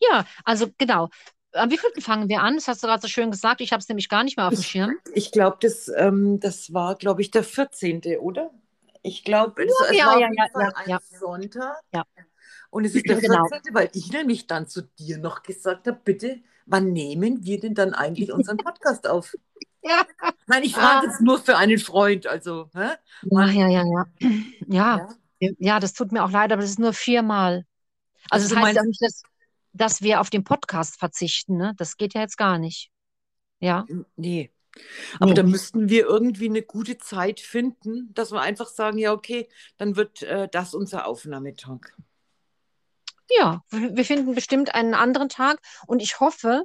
Ja, 0.00 0.24
also 0.44 0.68
genau. 0.78 1.08
Am 1.52 1.70
wievielten 1.70 2.02
fangen 2.02 2.28
wir 2.28 2.42
an? 2.42 2.54
Das 2.56 2.68
hast 2.68 2.82
du 2.82 2.86
gerade 2.86 3.02
so 3.02 3.08
schön 3.08 3.30
gesagt. 3.30 3.60
Ich 3.60 3.72
habe 3.72 3.80
es 3.80 3.88
nämlich 3.88 4.08
gar 4.08 4.24
nicht 4.24 4.36
mehr 4.36 4.46
auf 4.46 4.54
dem 4.54 4.62
Ich, 4.62 4.64
Schirm. 4.64 4.98
ich 5.14 5.32
glaube, 5.32 5.58
das, 5.60 5.88
ähm, 5.96 6.40
das 6.40 6.72
war, 6.72 6.96
glaube 6.96 7.22
ich, 7.22 7.30
der 7.30 7.44
14., 7.44 8.18
oder? 8.20 8.50
Ich 9.02 9.24
glaube, 9.24 9.64
es, 9.64 9.80
es 9.80 9.98
Ja, 9.98 10.04
war 10.04 10.20
ja, 10.20 10.28
ja, 10.36 10.46
ja, 10.54 10.68
ein 10.74 10.86
ja, 10.86 10.98
Sonntag. 11.08 11.82
ja. 11.92 12.04
Und 12.70 12.84
es 12.84 12.94
ist 12.94 13.08
der 13.08 13.18
Genau. 13.20 13.50
14., 13.50 13.74
weil 13.74 13.90
ich 13.94 14.12
nämlich 14.12 14.46
dann 14.46 14.68
zu 14.68 14.82
dir 14.82 15.18
noch 15.18 15.42
gesagt 15.42 15.86
habe, 15.88 16.00
bitte, 16.04 16.40
wann 16.66 16.92
nehmen 16.92 17.44
wir 17.44 17.60
denn 17.60 17.74
dann 17.74 17.94
eigentlich 17.94 18.32
unseren 18.32 18.58
Podcast 18.62 19.08
auf? 19.08 19.36
Ja. 19.82 20.04
Nein, 20.46 20.64
ich 20.64 20.74
Ah. 20.74 20.76
frage 20.76 21.06
jetzt 21.06 21.20
nur 21.20 21.38
für 21.38 21.56
einen 21.56 21.78
Freund, 21.78 22.26
also, 22.26 22.68
hä? 22.74 22.90
Ja, 23.22 23.46
ja, 23.50 23.68
ja, 23.68 23.82
ja. 23.84 24.04
Ja, 24.66 25.00
ja? 25.00 25.16
ja, 25.40 25.80
das 25.80 25.92
tut 25.94 26.12
mir 26.12 26.24
auch 26.24 26.30
leid, 26.30 26.52
aber 26.52 26.62
das 26.62 26.70
ist 26.70 26.78
nur 26.78 26.92
viermal. 26.92 27.66
Also 28.30 28.48
Also 28.48 28.48
das 28.48 28.56
heißt 28.56 28.74
ja 28.76 28.82
nicht, 28.84 29.02
dass, 29.02 29.22
dass 29.72 30.02
wir 30.02 30.20
auf 30.20 30.30
den 30.30 30.44
Podcast 30.44 30.98
verzichten, 30.98 31.56
ne? 31.56 31.74
Das 31.76 31.96
geht 31.96 32.14
ja 32.14 32.20
jetzt 32.20 32.36
gar 32.36 32.58
nicht. 32.58 32.90
Ja, 33.60 33.86
nee. 34.16 34.50
Aber 35.16 35.26
nee. 35.26 35.34
da 35.34 35.42
müssten 35.42 35.88
wir 35.88 36.06
irgendwie 36.06 36.48
eine 36.48 36.62
gute 36.62 36.98
Zeit 36.98 37.40
finden, 37.40 38.12
dass 38.14 38.32
wir 38.32 38.40
einfach 38.40 38.68
sagen, 38.68 38.98
ja, 38.98 39.12
okay, 39.12 39.48
dann 39.76 39.96
wird 39.96 40.22
äh, 40.22 40.48
das 40.50 40.74
unser 40.74 41.06
Aufnahmetag. 41.06 41.92
Ja, 43.28 43.62
wir 43.70 44.04
finden 44.04 44.34
bestimmt 44.34 44.74
einen 44.74 44.94
anderen 44.94 45.28
Tag 45.28 45.60
und 45.86 46.02
ich 46.02 46.20
hoffe, 46.20 46.64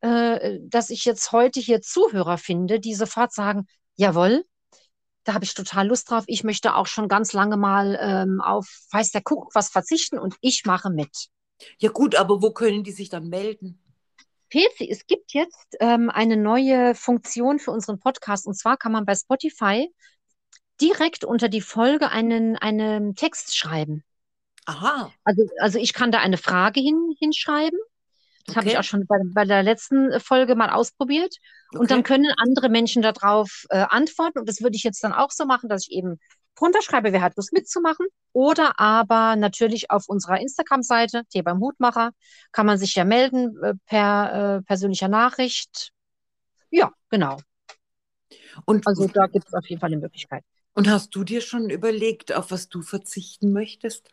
äh, 0.00 0.58
dass 0.62 0.90
ich 0.90 1.04
jetzt 1.04 1.32
heute 1.32 1.58
hier 1.58 1.80
Zuhörer 1.80 2.38
finde, 2.38 2.78
die 2.80 2.94
sofort 2.94 3.32
sagen, 3.32 3.66
jawohl, 3.96 4.44
da 5.24 5.34
habe 5.34 5.44
ich 5.44 5.54
total 5.54 5.88
Lust 5.88 6.10
drauf. 6.10 6.24
Ich 6.28 6.44
möchte 6.44 6.76
auch 6.76 6.86
schon 6.86 7.08
ganz 7.08 7.32
lange 7.32 7.56
mal 7.56 7.98
ähm, 8.00 8.40
auf 8.40 8.68
weiß 8.92 9.10
der 9.10 9.22
Kuckuck 9.22 9.54
was 9.54 9.70
verzichten 9.70 10.18
und 10.18 10.36
ich 10.40 10.64
mache 10.64 10.90
mit. 10.90 11.28
Ja 11.78 11.90
gut, 11.90 12.14
aber 12.14 12.42
wo 12.42 12.52
können 12.52 12.84
die 12.84 12.92
sich 12.92 13.08
dann 13.08 13.28
melden? 13.28 13.78
Pezi, 14.48 14.88
es 14.88 15.06
gibt 15.06 15.32
jetzt 15.32 15.76
ähm, 15.80 16.10
eine 16.10 16.36
neue 16.36 16.94
Funktion 16.94 17.58
für 17.58 17.72
unseren 17.72 17.98
Podcast 17.98 18.46
und 18.46 18.54
zwar 18.54 18.76
kann 18.76 18.92
man 18.92 19.04
bei 19.04 19.14
Spotify 19.14 19.92
direkt 20.80 21.24
unter 21.24 21.48
die 21.48 21.60
Folge 21.60 22.10
einen, 22.10 22.56
einen 22.56 23.14
Text 23.14 23.56
schreiben. 23.56 24.04
Aha, 24.66 25.12
Also, 25.24 25.48
also 25.60 25.78
ich 25.78 25.92
kann 25.92 26.10
da 26.10 26.18
eine 26.18 26.38
Frage 26.38 26.80
hin, 26.80 27.14
hinschreiben. 27.18 27.78
Das 28.46 28.56
habe 28.56 28.68
ich 28.68 28.74
auch 28.74 28.80
okay, 28.80 28.88
schon 28.88 29.06
bei, 29.06 29.16
bei 29.32 29.44
der 29.44 29.62
letzten 29.62 30.20
Folge 30.20 30.54
mal 30.54 30.70
ausprobiert. 30.70 31.36
Und 31.72 31.90
dann 31.90 32.00
okay. 32.00 32.14
können 32.14 32.32
andere 32.36 32.68
Menschen 32.68 33.02
darauf 33.02 33.66
äh, 33.70 33.84
antworten. 33.88 34.38
Und 34.38 34.48
das 34.48 34.60
würde 34.60 34.76
ich 34.76 34.84
jetzt 34.84 35.02
dann 35.02 35.12
auch 35.12 35.30
so 35.30 35.46
machen, 35.46 35.68
dass 35.68 35.88
ich 35.88 35.96
eben 35.96 36.20
drunter 36.56 36.82
schreibe, 36.82 37.12
wer 37.12 37.22
hat 37.22 37.36
Lust 37.36 37.52
mitzumachen. 37.52 38.06
Oder 38.32 38.80
aber 38.80 39.36
natürlich 39.36 39.90
auf 39.90 40.08
unserer 40.08 40.40
Instagram-Seite, 40.40 41.22
Tee 41.30 41.42
beim 41.42 41.60
Hutmacher, 41.60 42.10
kann 42.52 42.66
man 42.66 42.78
sich 42.78 42.94
ja 42.94 43.04
melden 43.04 43.56
äh, 43.62 43.74
per 43.86 44.58
äh, 44.58 44.62
persönlicher 44.62 45.08
Nachricht. 45.08 45.90
Ja, 46.70 46.90
genau. 47.10 47.38
Und, 48.64 48.86
Also 48.86 49.06
da 49.06 49.26
gibt 49.26 49.48
es 49.48 49.54
auf 49.54 49.66
jeden 49.68 49.80
Fall 49.80 49.92
eine 49.92 50.00
Möglichkeit. 50.00 50.42
und 50.74 50.88
hast 50.88 51.14
du 51.14 51.24
dir 51.24 51.40
schon 51.40 51.70
überlegt, 51.70 52.34
auf 52.34 52.50
was 52.50 52.68
du 52.68 52.82
verzichten 52.82 53.52
möchtest? 53.52 54.10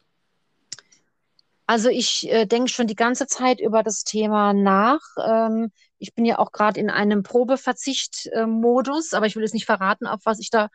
Also 1.66 1.90
ich 1.90 2.30
äh, 2.30 2.46
denke 2.46 2.70
schon 2.70 2.88
die 2.88 2.96
ganze 2.96 3.26
Zeit 3.26 3.62
über 3.62 3.84
das 3.84 4.04
Thema 4.04 4.54
nach. 4.54 5.00
Ähm, 5.26 5.72
ich 5.98 6.14
bin 6.14 6.26
ja 6.26 6.38
auch 6.38 6.52
gerade 6.52 6.80
in 6.80 6.90
einem 6.90 7.24
Probeverzicht-Modus, 7.24 9.14
aber 9.14 9.26
ich 9.28 9.36
will 9.36 9.44
jetzt 9.44 9.54
nicht 9.54 9.66
verraten, 9.66 10.06
auf 10.06 10.20
was 10.26 10.40
ich 10.40 10.50
da 10.50 10.68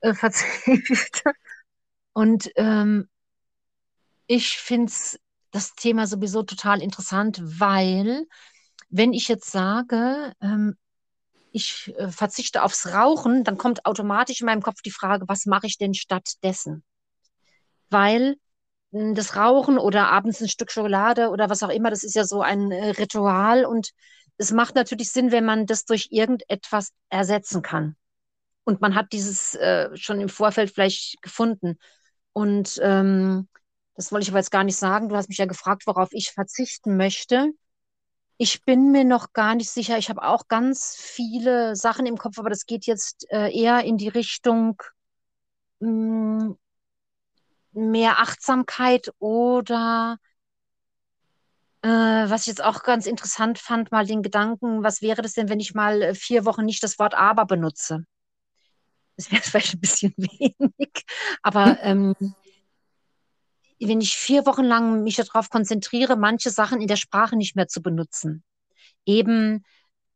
äh, 0.00 0.14
verzichte. 0.14 1.32
Und 2.14 2.50
ähm, 2.56 3.08
ich 4.26 4.56
finde 4.58 4.92
das 5.50 5.74
Thema 5.74 6.06
sowieso 6.06 6.42
total 6.42 6.82
interessant, 6.82 7.40
weil 7.42 8.26
wenn 8.90 9.12
ich 9.12 9.28
jetzt 9.28 9.50
sage, 9.50 10.32
ähm, 10.40 10.76
ich 11.52 11.94
äh, 11.98 12.10
verzichte 12.10 12.62
aufs 12.62 12.88
Rauchen, 12.92 13.44
dann 13.44 13.58
kommt 13.58 13.86
automatisch 13.86 14.40
in 14.40 14.46
meinem 14.46 14.62
Kopf 14.62 14.82
die 14.82 14.92
Frage, 14.92 15.28
was 15.28 15.46
mache 15.46 15.66
ich 15.66 15.78
denn 15.78 15.94
stattdessen? 15.94 16.84
Weil 17.90 18.36
mh, 18.92 19.14
das 19.14 19.36
Rauchen 19.36 19.78
oder 19.78 20.08
abends 20.10 20.40
ein 20.40 20.48
Stück 20.48 20.70
Schokolade 20.72 21.30
oder 21.30 21.50
was 21.50 21.62
auch 21.62 21.68
immer, 21.70 21.90
das 21.90 22.04
ist 22.04 22.14
ja 22.16 22.24
so 22.24 22.42
ein 22.42 22.72
äh, 22.72 22.90
Ritual 22.90 23.64
und 23.66 23.90
es 24.38 24.52
macht 24.52 24.74
natürlich 24.76 25.12
Sinn, 25.12 25.32
wenn 25.32 25.44
man 25.44 25.66
das 25.66 25.84
durch 25.84 26.08
irgendetwas 26.10 26.92
ersetzen 27.10 27.62
kann. 27.62 27.96
Und 28.70 28.80
man 28.80 28.94
hat 28.94 29.12
dieses 29.12 29.56
äh, 29.56 29.90
schon 29.96 30.20
im 30.20 30.28
Vorfeld 30.28 30.70
vielleicht 30.70 31.20
gefunden. 31.22 31.76
Und 32.32 32.78
ähm, 32.82 33.48
das 33.96 34.12
wollte 34.12 34.22
ich 34.22 34.30
aber 34.30 34.38
jetzt 34.38 34.52
gar 34.52 34.62
nicht 34.62 34.76
sagen. 34.76 35.08
Du 35.08 35.16
hast 35.16 35.28
mich 35.28 35.38
ja 35.38 35.46
gefragt, 35.46 35.88
worauf 35.88 36.10
ich 36.12 36.30
verzichten 36.30 36.96
möchte. 36.96 37.50
Ich 38.38 38.64
bin 38.64 38.92
mir 38.92 39.02
noch 39.04 39.32
gar 39.32 39.56
nicht 39.56 39.70
sicher. 39.70 39.98
Ich 39.98 40.08
habe 40.08 40.22
auch 40.22 40.46
ganz 40.46 40.94
viele 40.96 41.74
Sachen 41.74 42.06
im 42.06 42.16
Kopf, 42.16 42.38
aber 42.38 42.48
das 42.48 42.64
geht 42.64 42.86
jetzt 42.86 43.26
äh, 43.32 43.50
eher 43.52 43.82
in 43.82 43.98
die 43.98 44.08
Richtung 44.08 44.80
mh, 45.80 46.54
mehr 47.72 48.20
Achtsamkeit 48.20 49.10
oder 49.18 50.18
äh, 51.82 51.88
was 51.88 52.42
ich 52.42 52.46
jetzt 52.48 52.64
auch 52.64 52.82
ganz 52.82 53.06
interessant 53.06 53.58
fand, 53.58 53.92
mal 53.92 54.06
den 54.06 54.22
Gedanken, 54.22 54.82
was 54.82 55.02
wäre 55.02 55.22
das 55.22 55.32
denn, 55.34 55.48
wenn 55.48 55.60
ich 55.60 55.74
mal 55.74 56.02
äh, 56.02 56.14
vier 56.14 56.44
Wochen 56.44 56.64
nicht 56.64 56.82
das 56.82 56.98
Wort 56.98 57.14
aber 57.14 57.44
benutze? 57.46 58.04
Das 59.20 59.30
wäre 59.30 59.42
vielleicht 59.42 59.74
ein 59.74 59.80
bisschen 59.80 60.14
wenig, 60.16 61.04
aber 61.42 61.78
ähm, 61.82 62.14
wenn 63.78 64.00
ich 64.00 64.14
vier 64.16 64.46
Wochen 64.46 64.64
lang 64.64 65.02
mich 65.02 65.16
darauf 65.16 65.50
konzentriere, 65.50 66.16
manche 66.16 66.48
Sachen 66.48 66.80
in 66.80 66.88
der 66.88 66.96
Sprache 66.96 67.36
nicht 67.36 67.54
mehr 67.54 67.68
zu 67.68 67.82
benutzen, 67.82 68.42
eben, 69.04 69.62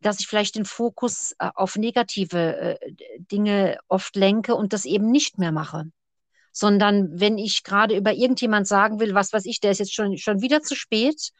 dass 0.00 0.20
ich 0.20 0.26
vielleicht 0.26 0.54
den 0.54 0.64
Fokus 0.64 1.32
äh, 1.38 1.50
auf 1.54 1.76
negative 1.76 2.78
äh, 2.80 2.94
Dinge 3.18 3.78
oft 3.88 4.16
lenke 4.16 4.54
und 4.54 4.72
das 4.72 4.86
eben 4.86 5.10
nicht 5.10 5.36
mehr 5.38 5.52
mache. 5.52 5.84
sondern 6.50 7.20
wenn 7.20 7.36
ich 7.36 7.62
gerade 7.62 7.94
über 7.96 8.14
irgendjemand 8.14 8.66
sagen 8.66 9.00
will, 9.00 9.14
was 9.14 9.34
weiß 9.34 9.44
ich, 9.44 9.60
der 9.60 9.72
ist 9.72 9.80
jetzt 9.80 9.94
schon, 9.94 10.16
schon 10.16 10.40
wieder 10.40 10.62
zu 10.62 10.74
spät, 10.76 11.30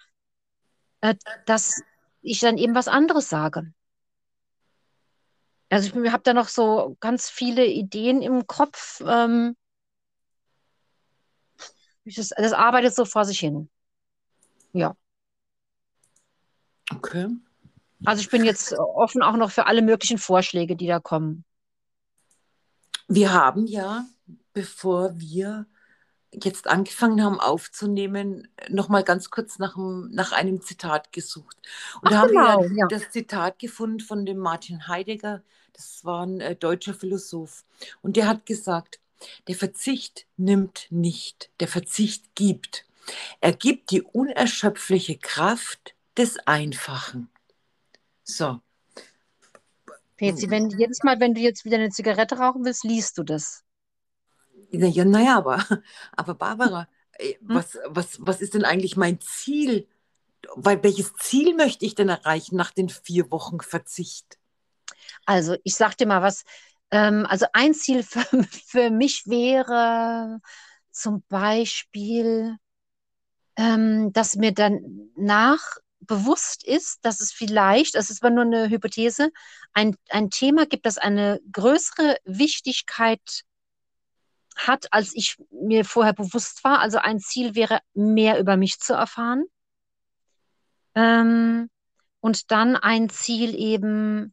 äh, 1.01 1.15
dass 1.47 1.81
ich 2.21 2.41
dann 2.41 2.59
eben 2.59 2.75
was 2.75 2.89
anderes 2.89 3.31
sage. 3.31 3.73
Also 5.75 6.01
ich 6.01 6.13
habe 6.13 6.23
da 6.23 6.35
noch 6.35 6.47
so 6.47 6.97
ganz 7.01 7.29
viele 7.29 7.67
Ideen 7.67 8.23
im 8.23 8.47
Kopf. 8.47 9.03
Ähm, 9.05 9.57
das, 12.05 12.29
das 12.29 12.53
arbeitet 12.53 12.95
so 12.95 13.05
vor 13.05 13.25
sich 13.25 13.41
hin. 13.41 13.69
Ja. 14.73 14.95
Okay. 16.95 17.29
Also 18.05 18.21
ich 18.21 18.31
bin 18.31 18.45
jetzt 18.45 18.73
offen 18.75 19.23
auch 19.23 19.37
noch 19.37 19.51
für 19.51 19.67
alle 19.67 19.83
möglichen 19.83 20.19
Vorschläge, 20.19 20.77
die 20.77 20.87
da 20.87 21.01
kommen. 21.01 21.45
Wir 23.09 23.33
haben 23.33 23.67
ja, 23.67 24.07
bevor 24.53 25.19
wir 25.19 25.67
jetzt 26.31 26.69
angefangen 26.69 27.23
haben 27.23 27.41
aufzunehmen, 27.41 28.47
noch 28.69 28.89
mal 28.89 29.03
ganz 29.03 29.31
kurz 29.31 29.59
nach 29.59 29.77
einem, 29.77 30.09
nach 30.13 30.31
einem 30.31 30.61
Zitat 30.61 31.13
gesucht. 31.13 31.57
Und 32.01 32.09
Ach, 32.09 32.11
da 32.11 32.19
haben 32.19 32.29
genau, 32.29 32.63
wir 32.63 32.77
ja. 32.77 32.87
das 32.87 33.11
Zitat 33.11 33.59
gefunden 33.59 34.01
von 34.01 34.25
dem 34.25 34.39
Martin 34.39 34.87
Heidegger, 34.87 35.43
das 35.75 36.05
war 36.05 36.25
ein 36.25 36.41
äh, 36.41 36.57
deutscher 36.57 36.95
Philosoph. 36.95 37.65
Und 38.01 38.17
der 38.17 38.27
hat 38.27 38.47
gesagt, 38.47 39.01
der 39.49 39.55
Verzicht 39.55 40.27
nimmt 40.37 40.87
nicht, 40.91 41.51
der 41.61 41.69
Verzicht 41.69 42.35
gibt. 42.35 42.87
Er 43.41 43.53
gibt 43.53 43.91
die 43.91 44.03
unerschöpfliche 44.03 45.19
Kraft 45.19 45.95
des 46.17 46.39
Einfachen. 46.47 47.29
So. 48.23 48.61
Petzi, 50.17 50.49
wenn 50.49 50.71
jedes 50.71 51.03
Mal, 51.03 51.21
wenn 51.21 51.35
du 51.35 51.41
jetzt 51.41 51.65
wieder 51.65 51.77
eine 51.77 51.91
Zigarette 51.91 52.39
rauchen 52.39 52.65
willst, 52.65 52.85
liest 52.85 53.19
du 53.19 53.25
das. 53.25 53.65
Ja, 54.71 55.05
naja, 55.05 55.37
aber, 55.37 55.65
aber 56.13 56.35
Barbara, 56.35 56.89
hm? 57.19 57.35
was, 57.43 57.79
was, 57.87 58.19
was 58.21 58.41
ist 58.41 58.55
denn 58.55 58.65
eigentlich 58.65 58.97
mein 58.97 59.21
Ziel? 59.21 59.89
Weil 60.55 60.83
welches 60.83 61.15
Ziel 61.15 61.55
möchte 61.55 61.85
ich 61.85 61.95
denn 61.95 62.09
erreichen 62.09 62.57
nach 62.57 62.71
den 62.71 62.89
vier 62.89 63.31
Wochen 63.31 63.61
Verzicht? 63.61 64.39
Also, 65.27 65.57
ich 65.65 65.75
sag 65.75 65.97
dir 65.97 66.07
mal 66.07 66.23
was. 66.23 66.45
Ähm, 66.91 67.27
also, 67.29 67.47
ein 67.53 67.75
Ziel 67.75 68.03
für, 68.05 68.25
für 68.67 68.91
mich 68.91 69.25
wäre 69.27 70.41
zum 70.91 71.25
Beispiel, 71.29 72.57
ähm, 73.57 74.13
dass 74.13 74.37
mir 74.37 74.53
danach 74.53 75.79
bewusst 76.01 76.65
ist, 76.65 77.05
dass 77.05 77.21
es 77.21 77.33
vielleicht, 77.33 77.95
das 77.95 78.11
ist 78.11 78.23
aber 78.23 78.35
nur 78.35 78.45
eine 78.45 78.69
Hypothese, 78.69 79.31
ein, 79.73 79.97
ein 80.11 80.31
Thema 80.31 80.67
gibt, 80.67 80.87
das 80.87 80.99
eine 80.99 81.41
größere 81.53 82.19
Wichtigkeit 82.25 83.45
hat, 84.57 84.93
als 84.93 85.15
ich 85.15 85.37
mir 85.51 85.85
vorher 85.85 86.13
bewusst 86.13 86.63
war. 86.65 86.79
Also 86.81 86.99
ein 86.99 87.19
Ziel 87.19 87.55
wäre, 87.55 87.81
mehr 87.95 88.39
über 88.39 88.57
mich 88.57 88.79
zu 88.79 88.95
erfahren. 88.95 89.45
Ähm, 90.95 91.71
und 92.21 92.51
dann 92.51 92.77
ein 92.77 93.11
Ziel 93.11 93.55
eben, 93.55 94.33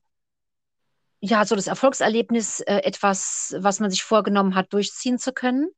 ja, 1.22 1.46
so 1.46 1.56
das 1.56 1.68
Erfolgserlebnis, 1.68 2.62
äh, 2.62 2.78
etwas, 2.78 3.56
was 3.60 3.80
man 3.80 3.92
sich 3.92 4.04
vorgenommen 4.04 4.56
hat, 4.56 4.74
durchziehen 4.74 5.20
zu 5.20 5.32
können. 5.32 5.70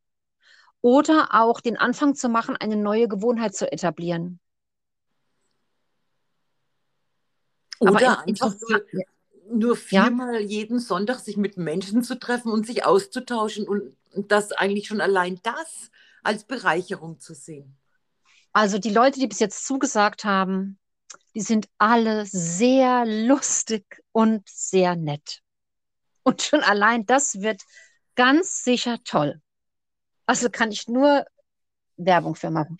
Oder 0.81 1.29
auch 1.31 1.61
den 1.61 1.77
Anfang 1.77 2.15
zu 2.15 2.29
machen, 2.29 2.55
eine 2.57 2.77
neue 2.77 3.07
Gewohnheit 3.07 3.55
zu 3.55 3.71
etablieren. 3.71 4.39
Oder 7.79 7.89
Aber 7.91 8.27
einfach 8.27 8.55
nur, 8.59 8.85
nur 9.51 9.75
viermal 9.75 10.35
ja? 10.35 10.47
jeden 10.47 10.79
Sonntag 10.79 11.19
sich 11.19 11.35
mit 11.35 11.57
Menschen 11.57 12.03
zu 12.03 12.17
treffen 12.17 12.51
und 12.51 12.65
sich 12.65 12.85
auszutauschen 12.85 13.67
und, 13.67 13.95
und 14.13 14.31
das 14.31 14.53
eigentlich 14.53 14.87
schon 14.87 15.01
allein 15.01 15.39
das 15.43 15.91
als 16.23 16.45
Bereicherung 16.45 17.19
zu 17.19 17.33
sehen. 17.33 17.77
Also 18.53 18.77
die 18.77 18.91
Leute, 18.91 19.19
die 19.19 19.27
bis 19.27 19.39
jetzt 19.39 19.65
zugesagt 19.65 20.23
haben, 20.23 20.77
die 21.35 21.41
sind 21.41 21.67
alle 21.77 22.25
sehr 22.25 23.05
lustig 23.05 24.01
und 24.11 24.47
sehr 24.47 24.95
nett. 24.95 25.41
Und 26.23 26.41
schon 26.41 26.61
allein 26.61 27.05
das 27.05 27.41
wird 27.41 27.61
ganz 28.15 28.63
sicher 28.63 28.97
toll. 29.03 29.41
Also 30.25 30.49
kann 30.49 30.71
ich 30.71 30.87
nur 30.87 31.25
Werbung 31.97 32.35
für 32.35 32.49
machen. 32.49 32.77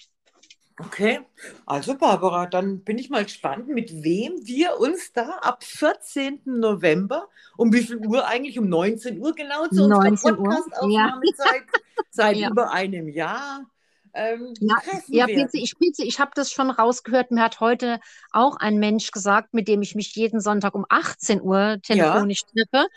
Okay, 0.79 1.19
also 1.67 1.95
Barbara, 1.95 2.47
dann 2.47 2.83
bin 2.83 2.97
ich 2.97 3.11
mal 3.11 3.23
gespannt, 3.23 3.67
mit 3.67 4.03
wem 4.03 4.33
wir 4.43 4.79
uns 4.79 5.13
da 5.13 5.37
ab 5.41 5.63
14. 5.63 6.41
November, 6.45 7.29
um 7.57 7.71
wie 7.71 7.83
viel 7.83 7.97
Uhr 7.97 8.27
eigentlich? 8.27 8.57
Um 8.57 8.69
19 8.69 9.19
Uhr 9.19 9.35
genau 9.35 9.67
zu 9.67 9.83
unserer 9.83 10.35
Podcast-Aufnahmezeit, 10.35 11.63
ja. 11.71 11.79
seit 12.09 12.37
ja. 12.37 12.49
über 12.49 12.71
einem 12.71 13.07
Jahr. 13.07 13.69
Ähm, 14.13 14.53
ja, 14.59 14.75
ja 15.07 15.25
Pizi, 15.25 15.59
ich, 15.63 15.77
Pizi, 15.77 16.03
ich 16.03 16.19
habe 16.19 16.31
das 16.35 16.51
schon 16.51 16.69
rausgehört. 16.69 17.31
Mir 17.31 17.43
hat 17.43 17.59
heute 17.59 17.99
auch 18.31 18.57
ein 18.57 18.77
Mensch 18.77 19.11
gesagt, 19.11 19.53
mit 19.53 19.67
dem 19.67 19.81
ich 19.81 19.95
mich 19.95 20.15
jeden 20.15 20.39
Sonntag 20.39 20.75
um 20.75 20.85
18 20.89 21.41
Uhr 21.41 21.79
telefonisch 21.81 22.41
ja. 22.53 22.65
treffe, 22.65 22.87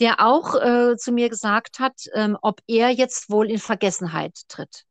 der 0.00 0.20
auch 0.20 0.54
äh, 0.54 0.96
zu 0.96 1.12
mir 1.12 1.28
gesagt 1.28 1.78
hat, 1.78 1.94
ähm, 2.14 2.36
ob 2.42 2.60
er 2.66 2.90
jetzt 2.90 3.30
wohl 3.30 3.50
in 3.50 3.58
Vergessenheit 3.58 4.36
tritt. 4.48 4.84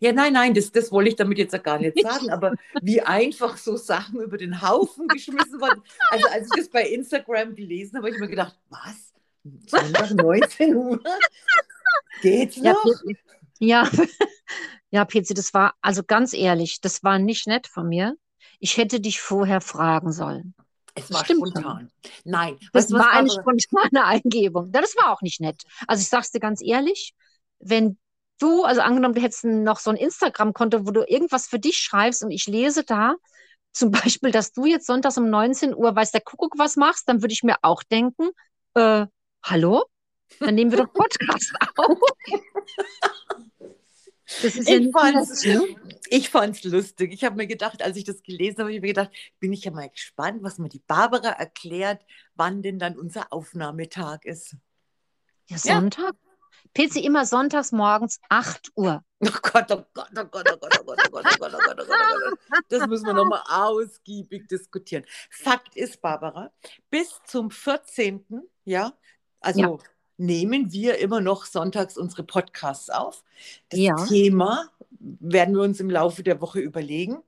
Ja, 0.00 0.12
nein, 0.12 0.32
nein, 0.32 0.54
das, 0.54 0.72
das 0.72 0.90
wollte 0.92 1.10
ich 1.10 1.16
damit 1.16 1.38
jetzt 1.38 1.62
gar 1.62 1.78
nicht 1.78 1.98
sagen, 2.02 2.30
aber 2.30 2.54
wie 2.82 3.00
einfach 3.00 3.56
so 3.56 3.76
Sachen 3.76 4.20
über 4.20 4.38
den 4.38 4.62
Haufen 4.62 5.08
geschmissen 5.08 5.60
wurden. 5.60 5.82
Also 6.10 6.28
als 6.28 6.46
ich 6.46 6.62
das 6.62 6.68
bei 6.68 6.82
Instagram 6.82 7.54
gelesen 7.54 7.96
habe, 7.96 8.06
habe 8.06 8.14
ich 8.14 8.20
mir 8.20 8.28
gedacht, 8.28 8.56
was? 8.70 9.12
Sonntag 9.66 10.10
19 10.10 10.74
Uhr? 10.74 11.00
Geht's 12.22 12.56
noch? 12.56 12.82
Ja, 12.84 13.14
ja, 13.58 13.84
PC, 15.04 15.34
das 15.34 15.54
war, 15.54 15.74
also 15.80 16.02
ganz 16.04 16.32
ehrlich, 16.32 16.80
das 16.80 17.02
war 17.02 17.18
nicht 17.18 17.46
nett 17.46 17.66
von 17.66 17.88
mir. 17.88 18.16
Ich 18.60 18.76
hätte 18.76 19.00
dich 19.00 19.20
vorher 19.20 19.60
fragen 19.60 20.12
sollen. 20.12 20.54
Es 20.94 21.12
war 21.12 21.24
Stimmt 21.24 21.48
spontan. 21.48 21.90
Nein. 22.24 22.58
Das 22.72 22.92
war 22.92 23.10
eine 23.10 23.28
spontane 23.30 24.04
Eingebung. 24.04 24.70
Das 24.70 24.94
war 24.96 25.12
auch 25.12 25.22
nicht 25.22 25.40
nett. 25.40 25.62
Also 25.88 26.02
ich 26.02 26.08
sag's 26.08 26.30
dir 26.30 26.40
ganz 26.40 26.62
ehrlich, 26.62 27.14
wenn 27.58 27.98
du, 28.38 28.64
also 28.64 28.80
angenommen, 28.80 29.14
du 29.14 29.20
hättest 29.20 29.44
noch 29.44 29.80
so 29.80 29.90
ein 29.90 29.96
Instagram-Konto, 29.96 30.86
wo 30.86 30.92
du 30.92 31.02
irgendwas 31.02 31.46
für 31.46 31.58
dich 31.58 31.78
schreibst 31.78 32.22
und 32.22 32.30
ich 32.30 32.46
lese 32.46 32.84
da, 32.84 33.16
zum 33.72 33.90
Beispiel, 34.20 34.30
dass 34.30 34.52
du 34.52 34.66
jetzt 34.66 34.86
sonntags 34.86 35.18
um 35.18 35.28
19 35.28 35.74
Uhr 35.74 35.94
weiß 35.94 36.12
der 36.12 36.20
Kuckuck 36.20 36.54
was 36.58 36.76
machst, 36.76 37.08
dann 37.08 37.22
würde 37.22 37.32
ich 37.32 37.42
mir 37.42 37.56
auch 37.62 37.82
denken, 37.82 38.30
äh, 38.74 39.06
hallo? 39.42 39.84
Dann 40.40 40.54
nehmen 40.54 40.70
wir 40.70 40.78
doch 40.78 40.92
Podcast 40.92 41.52
auf. 41.76 41.98
Das 44.42 44.56
ist 44.56 44.68
ich, 44.68 45.44
ja 45.44 45.60
ich 46.10 46.30
fand 46.30 46.56
es 46.56 46.64
lustig. 46.64 47.12
Ich 47.12 47.24
habe 47.24 47.36
mir 47.36 47.46
gedacht, 47.46 47.82
als 47.82 47.96
ich 47.96 48.04
das 48.04 48.22
gelesen 48.22 48.60
habe, 48.60 48.72
ich 48.72 48.80
mir 48.80 48.88
gedacht, 48.88 49.10
bin 49.38 49.52
ich 49.52 49.64
ja 49.64 49.70
mal 49.70 49.88
gespannt, 49.88 50.42
was 50.42 50.58
mir 50.58 50.68
die 50.68 50.82
Barbara 50.86 51.28
erklärt, 51.28 52.04
wann 52.34 52.62
denn 52.62 52.78
dann 52.78 52.98
unser 52.98 53.32
Aufnahmetag 53.32 54.24
ist. 54.24 54.56
Ja, 55.46 55.58
Sonntag. 55.58 56.14
PC 56.76 56.96
immer 57.04 57.26
sonntags 57.26 57.72
morgens 57.72 58.20
8 58.28 58.72
Uhr. 58.74 59.04
Oh 59.20 59.28
Gott, 59.42 59.70
oh 59.70 59.84
Gott, 59.94 60.08
oh 60.16 60.24
Gott, 60.24 60.50
oh 60.50 60.56
Gott, 60.56 60.78
oh 60.80 60.84
Gott, 60.84 61.00
oh 61.06 61.10
Gott, 61.10 61.10
oh 61.10 61.10
Gott, 61.10 61.26
oh 61.26 61.38
Gott, 61.38 61.54
oh 61.54 61.58
Gott, 61.58 61.80
oh 61.80 62.36
Gott. 62.50 62.64
Das 62.68 62.86
müssen 62.88 63.06
wir 63.06 63.12
nochmal 63.12 63.42
ausgiebig 63.48 64.48
diskutieren. 64.48 65.04
Fakt 65.30 65.76
ist, 65.76 66.00
Barbara, 66.00 66.52
bis 66.90 67.20
zum 67.26 67.50
14. 67.50 68.24
Ja, 68.64 68.92
also 69.40 69.60
ja. 69.60 69.78
Nehmen 70.16 70.72
wir 70.72 70.98
immer 70.98 71.20
noch 71.20 71.44
sonntags 71.44 71.96
unsere 71.96 72.22
Podcasts 72.22 72.90
auf. 72.90 73.24
Das 73.68 73.80
ja. 73.80 73.96
Thema 74.06 74.70
werden 74.98 75.54
wir 75.54 75.62
uns 75.62 75.80
im 75.80 75.90
Laufe 75.90 76.22
der 76.22 76.40
Woche 76.40 76.60
überlegen. 76.60 77.18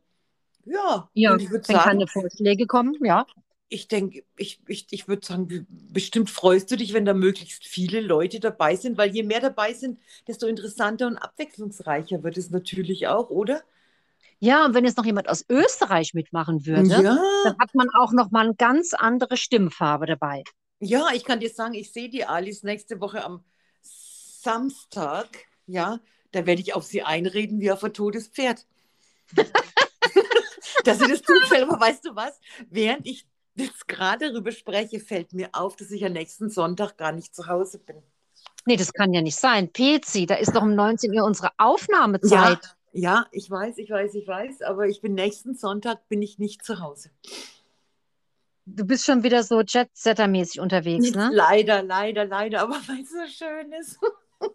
Ja, 0.64 1.08
ja 1.14 1.32
und 1.32 1.42
ich 1.42 1.50
würde 1.50 1.64
sagen, 1.64 1.80
keine 1.80 2.06
Vorschläge 2.06 2.66
kommen, 2.66 2.96
ja 3.02 3.26
ich 3.68 3.88
denke, 3.88 4.24
ich, 4.36 4.60
ich, 4.66 4.86
ich 4.90 5.08
würde 5.08 5.26
sagen, 5.26 5.66
bestimmt 5.68 6.30
freust 6.30 6.70
du 6.70 6.76
dich, 6.76 6.92
wenn 6.92 7.04
da 7.04 7.14
möglichst 7.14 7.66
viele 7.66 8.00
Leute 8.00 8.38
dabei 8.38 8.76
sind, 8.76 8.96
weil 8.96 9.10
je 9.10 9.22
mehr 9.24 9.40
dabei 9.40 9.72
sind, 9.72 9.98
desto 10.28 10.46
interessanter 10.46 11.06
und 11.06 11.18
abwechslungsreicher 11.18 12.22
wird 12.22 12.36
es 12.36 12.50
natürlich 12.50 13.08
auch, 13.08 13.30
oder? 13.30 13.62
Ja, 14.38 14.66
und 14.66 14.74
wenn 14.74 14.84
jetzt 14.84 14.98
noch 14.98 15.04
jemand 15.04 15.28
aus 15.28 15.44
Österreich 15.48 16.14
mitmachen 16.14 16.66
würde, 16.66 17.02
ja. 17.02 17.18
dann 17.44 17.58
hat 17.58 17.74
man 17.74 17.88
auch 17.98 18.12
noch 18.12 18.30
mal 18.30 18.44
eine 18.44 18.54
ganz 18.54 18.92
andere 18.92 19.36
Stimmfarbe 19.36 20.06
dabei. 20.06 20.44
Ja, 20.78 21.08
ich 21.14 21.24
kann 21.24 21.40
dir 21.40 21.50
sagen, 21.50 21.74
ich 21.74 21.92
sehe 21.92 22.08
die 22.08 22.24
Alice 22.24 22.62
nächste 22.62 23.00
Woche 23.00 23.24
am 23.24 23.44
Samstag, 23.80 25.28
ja, 25.66 26.00
da 26.32 26.46
werde 26.46 26.60
ich 26.60 26.74
auf 26.74 26.84
sie 26.84 27.02
einreden 27.02 27.60
wie 27.60 27.70
auf 27.70 27.82
ein 27.82 27.94
totes 27.94 28.28
Pferd. 28.28 28.66
dass 30.84 30.98
sie 30.98 31.08
das 31.08 31.22
tut, 31.22 31.42
aber 31.52 31.80
weißt 31.80 32.04
du 32.04 32.14
was? 32.14 32.38
Während 32.70 33.06
ich 33.06 33.26
jetzt 33.54 33.88
gerade 33.88 34.30
darüber 34.30 34.52
spreche, 34.52 35.00
fällt 35.00 35.32
mir 35.32 35.48
auf, 35.52 35.76
dass 35.76 35.90
ich 35.90 36.04
am 36.04 36.12
nächsten 36.12 36.50
Sonntag 36.50 36.96
gar 36.96 37.12
nicht 37.12 37.34
zu 37.34 37.46
Hause 37.46 37.78
bin. 37.78 38.02
Nee, 38.66 38.76
das 38.76 38.92
kann 38.92 39.12
ja 39.12 39.22
nicht 39.22 39.36
sein. 39.36 39.72
Pezi, 39.72 40.26
da 40.26 40.34
ist 40.34 40.54
doch 40.54 40.62
um 40.62 40.74
19 40.74 41.16
Uhr 41.16 41.24
unsere 41.24 41.50
Aufnahmezeit. 41.56 42.58
Ja, 42.92 43.20
ja, 43.20 43.26
ich 43.30 43.50
weiß, 43.50 43.78
ich 43.78 43.90
weiß, 43.90 44.14
ich 44.14 44.26
weiß, 44.26 44.62
aber 44.62 44.86
ich 44.88 45.00
bin 45.00 45.14
nächsten 45.14 45.54
Sonntag 45.54 46.08
bin 46.08 46.22
ich 46.22 46.38
nicht 46.38 46.64
zu 46.64 46.80
Hause. 46.80 47.10
Du 48.68 48.84
bist 48.84 49.04
schon 49.06 49.22
wieder 49.22 49.44
so 49.44 49.60
Jet-Setter-mäßig 49.60 50.60
unterwegs, 50.60 51.12
ne? 51.12 51.30
Leider, 51.32 51.82
leider, 51.84 52.24
leider, 52.24 52.62
aber 52.62 52.74
weil 52.88 53.00
es 53.00 53.10
so 53.10 53.26
schön 53.44 53.72
ist. 53.72 53.98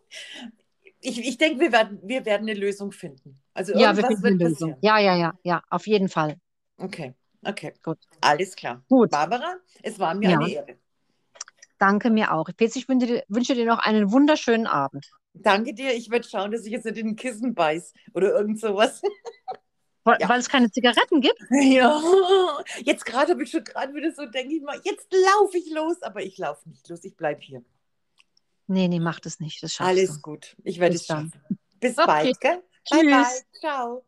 ich, 1.00 1.20
ich 1.20 1.38
denke, 1.38 1.62
wir 1.62 1.72
werden, 1.72 2.00
wir 2.04 2.26
werden 2.26 2.50
eine 2.50 2.60
Lösung 2.60 2.92
finden. 2.92 3.42
Also 3.54 3.74
Ja, 3.74 3.96
wir 3.96 4.06
finden 4.06 4.26
eine 4.26 4.36
Lösung. 4.36 4.72
passieren. 4.72 4.78
Ja, 4.82 5.00
ja, 5.00 5.16
ja, 5.16 5.34
ja, 5.44 5.64
auf 5.70 5.88
jeden 5.88 6.10
Fall. 6.10 6.36
Okay, 6.78 7.14
okay. 7.46 7.74
Gut. 7.84 8.00
Alles 8.20 8.56
klar. 8.56 8.84
Gut. 8.90 9.12
Barbara, 9.12 9.56
es 9.82 9.98
war 9.98 10.14
mir 10.14 10.30
Ja. 10.32 10.40
eine 10.40 10.52
Ehre. 10.52 10.78
Danke 11.80 12.10
mir 12.10 12.34
auch. 12.34 12.50
Petz, 12.58 12.76
ich 12.76 12.88
wünsche 12.90 13.08
dir, 13.08 13.24
wünsche 13.30 13.56
dir 13.56 13.66
noch 13.66 13.80
einen 13.80 14.12
wunderschönen 14.12 14.68
Abend. 14.68 15.10
Danke 15.34 15.74
dir. 15.74 15.94
Ich 15.94 16.12
werde 16.12 16.28
schauen, 16.28 16.52
dass 16.52 16.66
ich 16.66 16.72
jetzt 16.72 16.84
nicht 16.86 16.98
in 16.98 17.08
den 17.08 17.16
Kissen 17.16 17.56
beiß 17.56 17.94
oder 18.14 18.34
irgend 18.34 18.60
sowas. 18.60 19.02
Weil, 20.04 20.18
Ja. 20.20 20.30
weil 20.30 20.40
es 20.40 20.50
keine 20.50 20.72
Zigaretten 20.72 21.22
gibt? 21.22 21.40
Ja, 21.52 22.02
jetzt 22.84 23.06
gerade 23.06 23.32
habe 23.34 23.44
ich 23.44 23.52
schon 23.52 23.64
gerade 23.64 23.94
wieder 23.94 24.12
so, 24.12 24.26
denke 24.26 24.56
ich 24.56 24.62
mal, 24.62 24.80
jetzt 24.84 25.08
laufe 25.12 25.58
ich 25.58 25.70
los, 25.72 26.02
aber 26.02 26.24
ich 26.24 26.38
laufe 26.38 26.68
nicht 26.70 26.88
los, 26.90 27.04
ich 27.04 27.16
bleibe 27.16 27.42
hier. 27.42 27.64
Nee, 28.68 28.88
nee, 28.88 29.00
mach 29.00 29.20
das 29.20 29.40
nicht. 29.40 29.62
Das 29.62 29.74
schaffst 29.74 29.90
Alles 29.90 30.16
du. 30.16 30.22
gut, 30.22 30.56
ich 30.64 30.80
werde 30.80 30.96
es 30.96 31.06
schaffen. 31.06 31.32
Bis 31.80 31.98
Okay. 31.98 32.08
bald, 32.08 32.40
gell? 32.40 32.64
Bye, 32.90 33.04
bye. 33.04 33.24
Tschüss. 33.24 33.46
Ciao. 33.60 34.06